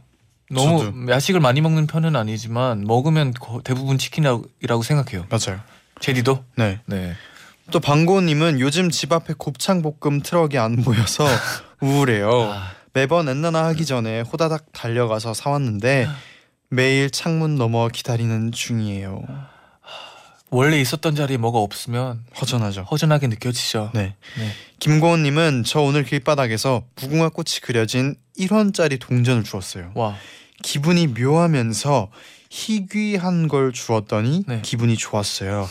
[0.52, 1.08] 너무 저도.
[1.12, 5.26] 야식을 많이 먹는 편은 아니지만 먹으면 거- 대부분 치킨이라고 생각해요.
[5.30, 5.60] 맞아요.
[6.02, 6.44] 제디도?
[6.58, 6.80] 네.
[6.86, 7.14] 네.
[7.72, 11.26] 또 방고님은 요즘 집 앞에 곱창 볶음 트럭이 안 보여서
[11.82, 12.52] 우울해요.
[12.52, 16.08] 아, 매번 엔나나 하기 전에 호다닥 달려가서 사왔는데
[16.70, 19.22] 매일 창문 너머 기다리는 중이에요.
[20.50, 22.84] 원래 있었던 자리에 뭐가 없으면 허전하죠.
[22.84, 23.92] 허전하게 느껴지죠.
[23.94, 24.16] 네.
[24.38, 24.50] 네.
[24.80, 29.92] 김고은님은 저 오늘 길바닥에서 무궁화 꽃이 그려진 1원짜리 동전을 주었어요.
[29.94, 30.16] 와,
[30.64, 32.10] 기분이 묘하면서
[32.50, 34.62] 희귀한 걸 주었더니 네.
[34.62, 35.68] 기분이 좋았어요.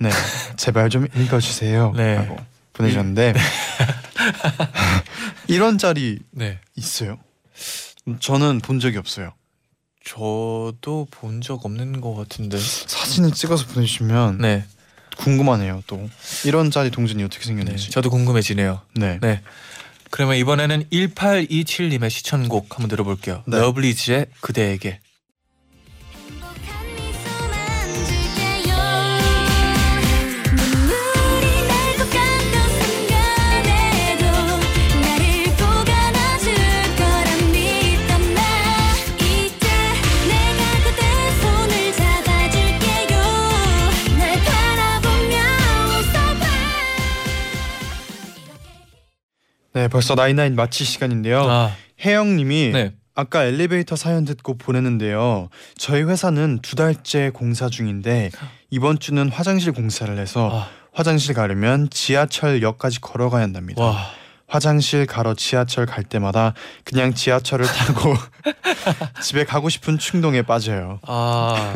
[0.00, 0.10] 네,
[0.56, 1.92] 제발 좀 읽어주세요.
[1.96, 2.16] 네.
[2.16, 2.36] 라고
[2.72, 3.34] 보내셨는데
[5.48, 6.60] 1원짜리 네.
[6.76, 7.18] 있어요?
[8.20, 9.32] 저는 본 적이 없어요.
[10.04, 12.58] 저도 본 적 없는 것 같은데.
[12.58, 14.64] 사진을 찍어서 보내주시면 네.
[15.16, 15.82] 궁금하네요.
[15.86, 16.08] 또
[16.44, 17.46] 1원짜리 동전이 어떻게 네.
[17.46, 17.90] 생겼는지.
[17.90, 18.82] 저도 궁금해지네요.
[18.96, 19.18] 네.
[19.22, 19.40] 네.
[20.10, 23.42] 그러면 이번에는 1827님의 시천곡 한번 들어볼게요.
[23.46, 23.58] 네.
[23.58, 25.00] 러블리즈의 그대에게.
[49.74, 51.42] 네, 벌써 나인나인 마칠 시간인데요.
[51.50, 52.92] 아, 혜영님이 네.
[53.16, 55.48] 아까 엘리베이터 사연 듣고 보내는데요.
[55.76, 58.30] 저희 회사는 두 달째 공사 중인데
[58.70, 63.82] 이번 주는 화장실 공사를 해서 아, 화장실 가려면 지하철역까지 걸어가야 한답니다.
[63.82, 63.96] 와.
[64.46, 68.14] 화장실 가러 지하철 갈 때마다 그냥 지하철을 타고
[69.22, 71.00] 집에 가고 싶은 충동에 빠져요.
[71.02, 71.74] 아,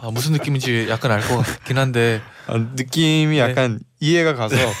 [0.00, 4.72] 아, 무슨 느낌인지 약간 알 것 같긴 한데 아, 느낌이 약간 이해가 가서 가-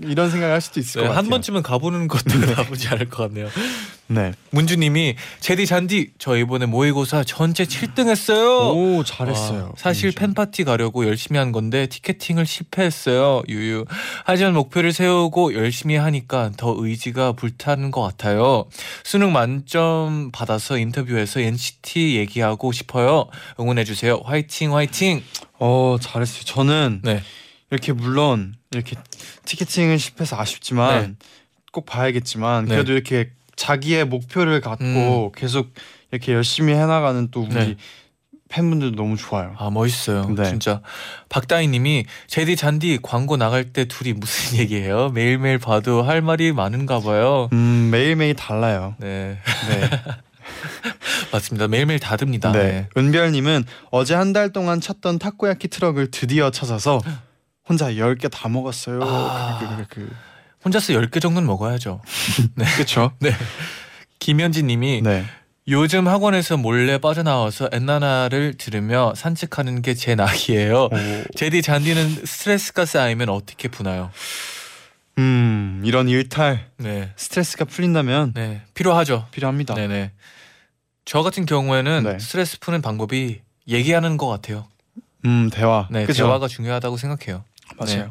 [0.00, 1.18] 이런 생각을 할 수도 있을 네, 것 같아요.
[1.24, 3.48] 한 번쯤은 가보는 것도 나쁘지 않을 것 같네요.
[4.06, 4.32] 네.
[4.50, 8.70] 문주님이 제디 잔디 저 이번에 모의고사 전체 7등 했어요.
[8.72, 9.70] 오 잘했어요.
[9.72, 10.18] 아, 사실 문주.
[10.18, 13.42] 팬파티 가려고 열심히 한 건데 티켓팅을 실패했어요.
[13.48, 13.86] 유유.
[14.24, 18.66] 하지만 목표를 세우고 열심히 하니까 더 의지가 불타는 것 같아요.
[19.04, 23.26] 수능 만점 받아서 인터뷰에서 NCT 얘기하고 싶어요.
[23.58, 24.20] 응원해 주세요.
[24.24, 25.22] 화이팅 화이팅.
[25.58, 26.42] 어 잘했어요.
[26.44, 27.22] 저는 네.
[27.70, 28.96] 이렇게 물론 이렇게
[29.44, 31.14] 티켓팅을 실패해서 아쉽지만 네.
[31.72, 32.74] 꼭 봐야겠지만 네.
[32.74, 35.72] 그래도 이렇게 자기의 목표를 갖고 계속
[36.10, 37.76] 이렇게 열심히 해나가는 또 우리 네.
[38.48, 39.54] 팬분들도 너무 좋아요.
[39.58, 40.28] 아 멋있어요.
[40.36, 40.44] 네.
[40.44, 40.80] 진짜.
[41.28, 45.08] 박다희님이 제디 잔디 광고 나갈 때 둘이 무슨 얘기해요?
[45.08, 47.48] 매일 매일 봐도 할 말이 많은가 봐요.
[47.52, 48.94] 음 매일 매일 달라요.
[49.00, 49.90] 네 네.
[51.32, 51.68] 맞습니다.
[51.68, 52.52] 매일매일 다릅니다.
[52.52, 52.58] 네.
[52.62, 52.88] 네.
[52.96, 57.00] 은별님은 어제 한 달 동안 찾던 타코야키 트럭을 드디어 찾아서
[57.68, 59.00] 혼자 10개 다 먹었어요.
[59.02, 59.58] 아.
[59.60, 60.16] 그, 그, 그, 그.
[60.64, 62.00] 혼자서 10개 정도는 먹어야죠.
[62.56, 62.64] 네.
[62.76, 63.12] 그쵸?
[63.20, 63.32] 네.
[64.18, 65.24] 김현진 님이 네.
[65.68, 70.84] 요즘 학원에서 몰래 빠져나와서 엔나나를 들으며 산책하는 게 제 낙이에요.
[70.84, 70.90] 오.
[71.36, 74.10] 제디 잔디는 스트레스가 쌓이면 어떻게 푸나요?
[75.18, 77.12] 음 이런 일탈 네.
[77.16, 78.62] 스트레스가 풀린다면 네.
[78.74, 79.26] 필요하죠.
[79.30, 79.74] 필요합니다.
[79.74, 80.12] 네 네.
[81.04, 82.18] 저 같은 경우에는 네.
[82.18, 84.66] 스트레스 푸는 방법이 얘기하는 것 같아요.
[85.24, 85.88] 음 대화.
[85.90, 86.04] 네.
[86.04, 86.24] 그죠?
[86.24, 87.44] 대화가 중요하다고 생각해요.
[87.78, 87.96] 맞아요.
[88.04, 88.08] 네.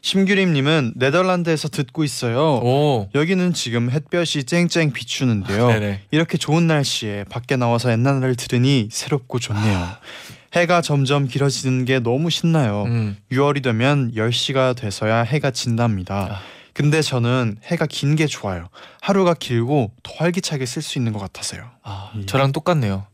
[0.00, 2.38] 심규림님은 네덜란드에서 듣고 있어요.
[2.62, 3.08] 오.
[3.14, 5.66] 여기는 지금 햇볕이 쨍쨍 비추는데요.
[5.68, 6.02] 네네.
[6.12, 9.88] 이렇게 좋은 날씨에 밖에 나와서 옛날을 들으니 새롭고 좋네요.
[10.54, 12.84] 해가 점점 길어지는 게 너무 신나요.
[12.84, 13.16] 음.
[13.32, 16.28] 6월이 되면 10시가 돼서야 해가 진답니다.
[16.30, 16.40] 아.
[16.72, 18.68] 근데 저는 해가 긴 게 좋아요.
[19.02, 21.68] 하루가 길고 더 활기차게 쓸 수 있는 것 같아서요.
[21.82, 22.24] 아, 예.
[22.24, 23.04] 저랑 똑같네요.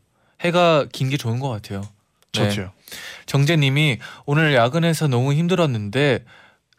[0.41, 1.81] 해가 긴 게 좋은 것 같아요.
[2.35, 2.49] 네.
[2.49, 2.71] 저도요.
[3.25, 6.25] 정재님이 오늘 야근해서 너무 힘들었는데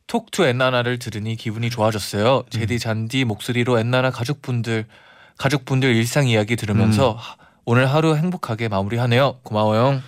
[0.06, 2.44] 톡투 엔나나를 들으니 기분이 좋아졌어요.
[2.50, 4.84] 제디 잔디 목소리로 엔나나 가족분들
[5.38, 7.16] 가족분들 일상 이야기 들으면서 음.
[7.18, 9.40] 하- 오늘 하루 행복하게 마무리하네요.
[9.42, 10.00] 고마워요.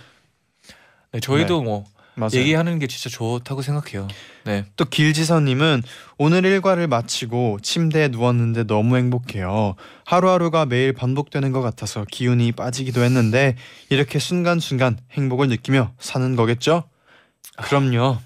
[1.11, 1.83] 네, 저희도 뭐
[2.19, 2.31] 맞아요.
[2.33, 4.07] 얘기하는 게 진짜 좋다고 생각해요.
[4.43, 4.65] 네.
[4.75, 5.83] 또 길지선님은
[6.17, 9.75] 오늘 일과를 마치고 침대에 누웠는데 너무 행복해요.
[10.05, 13.55] 하루하루가 매일 반복되는 것 같아서 기운이 빠지기도 했는데
[13.89, 16.83] 이렇게 순간순간 행복을 느끼며 사는 거겠죠?
[17.57, 18.17] 그럼요.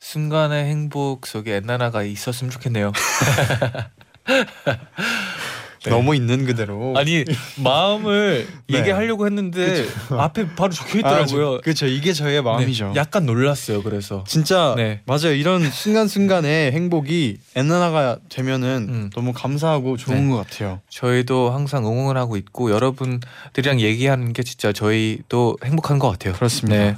[0.00, 2.92] 순간의 행복 속에 엔나나가 있었으면 좋겠네요.
[5.84, 5.90] 네.
[5.90, 6.94] 너무 있는 그대로.
[6.96, 7.24] 아니
[7.56, 8.78] 마음을 네.
[8.78, 11.60] 얘기하려고 했는데 앞에 바로 적혀 있더라고요.
[11.62, 11.86] 그렇죠.
[11.86, 12.88] 이게 저의 마음이죠.
[12.88, 13.82] 네, 약간 놀랐어요.
[13.82, 15.00] 그래서 진짜 네.
[15.06, 15.32] 맞아요.
[15.32, 19.10] 이런 순간순간의 행복이 엔나나가 되면은 음.
[19.14, 20.30] 너무 감사하고 좋은 네.
[20.30, 20.80] 것 같아요.
[20.90, 26.34] 저희도 항상 응원을 하고 있고 여러분들이랑 얘기하는 게 진짜 저희도 행복한 것 같아요.
[26.34, 26.76] 그렇습니다.
[26.76, 26.96] 네.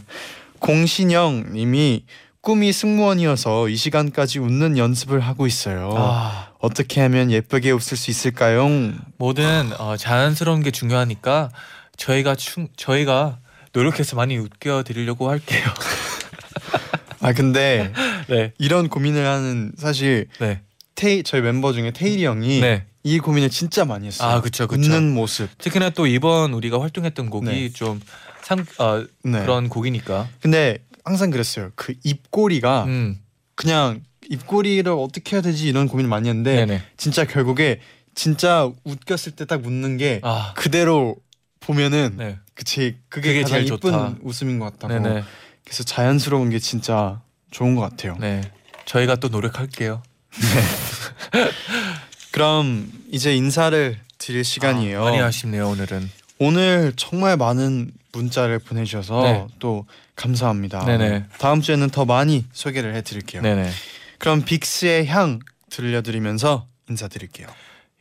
[0.58, 2.04] 공신영 님이
[2.43, 5.95] 꿈이 승무원이어서 이 시간까지 웃는 연습을 하고 있어요.
[5.97, 8.68] 아, 어떻게 하면 예쁘게 웃을 수 있을까요?
[9.16, 11.51] 뭐든 어, 자연스러운 게 중요하니까
[11.97, 13.38] 저희가 충 저희가
[13.72, 15.62] 노력해서 많이 웃겨 드리려고 할게요.
[17.20, 17.93] 아 근데
[18.28, 18.53] 네.
[18.59, 20.62] 이런 고민을 하는 사실 네.
[20.97, 22.86] 테이 저희 멤버 중에 테일이 형이 네.
[23.05, 24.28] 이 고민을 진짜 많이 했어요.
[24.28, 24.80] 아, 그쵸, 그쵸.
[24.80, 25.49] 웃는 모습.
[25.59, 27.68] 특히나 또 이번 우리가 활동했던 곡이 네.
[27.72, 28.01] 좀
[28.43, 29.40] 상, 어, 네.
[29.43, 30.28] 그런 곡이니까.
[30.40, 31.70] 근데 항상 그랬어요.
[31.74, 33.18] 그 입꼬리가 음.
[33.55, 36.82] 그냥 입꼬리를 어떻게 해야 되지 이런 고민을 많이 했는데 네네.
[36.96, 37.80] 진짜 결국에
[38.14, 40.53] 진짜 웃겼을 때 딱 웃는 게 아.
[40.57, 41.16] 그대로
[41.61, 42.38] 보면은 네.
[42.55, 44.14] 그치 그게, 그게 가장 제일 이쁜 좋다.
[44.22, 45.03] 웃음인 것 같다고.
[45.03, 45.24] 네네.
[45.64, 48.16] 그래서 자연스러운 게 진짜 좋은 것 같아요.
[48.20, 48.42] 네.
[48.84, 50.03] 저희가 또 노력할게요.
[52.32, 55.03] 그럼 이제 인사를 드릴 시간이에요.
[55.03, 56.11] 아, 많이 아쉽네요 오늘은.
[56.38, 59.46] 오늘 정말 많은 문자를 보내주셔서 네.
[59.59, 59.86] 또
[60.22, 60.84] 감사합니다.
[60.84, 61.24] 네네.
[61.38, 63.42] 다음 주에는 더 많이 소개를 해드릴게요.
[63.42, 63.70] 네네.
[64.18, 67.48] 그럼 빅스의 향 들려드리면서 인사드릴게요.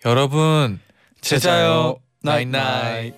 [0.06, 0.80] 여러분
[1.22, 2.52] 제자요 나잇나잇.
[2.52, 3.14] 나잇나잇.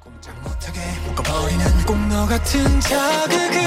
[0.00, 3.62] 꼼짝 못하게 묶어버리는 꽃너 같은 자극을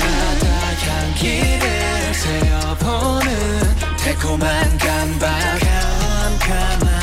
[0.00, 0.46] 날마다
[0.86, 6.99] 향기를 새어보는 달콤한 감각 캄캄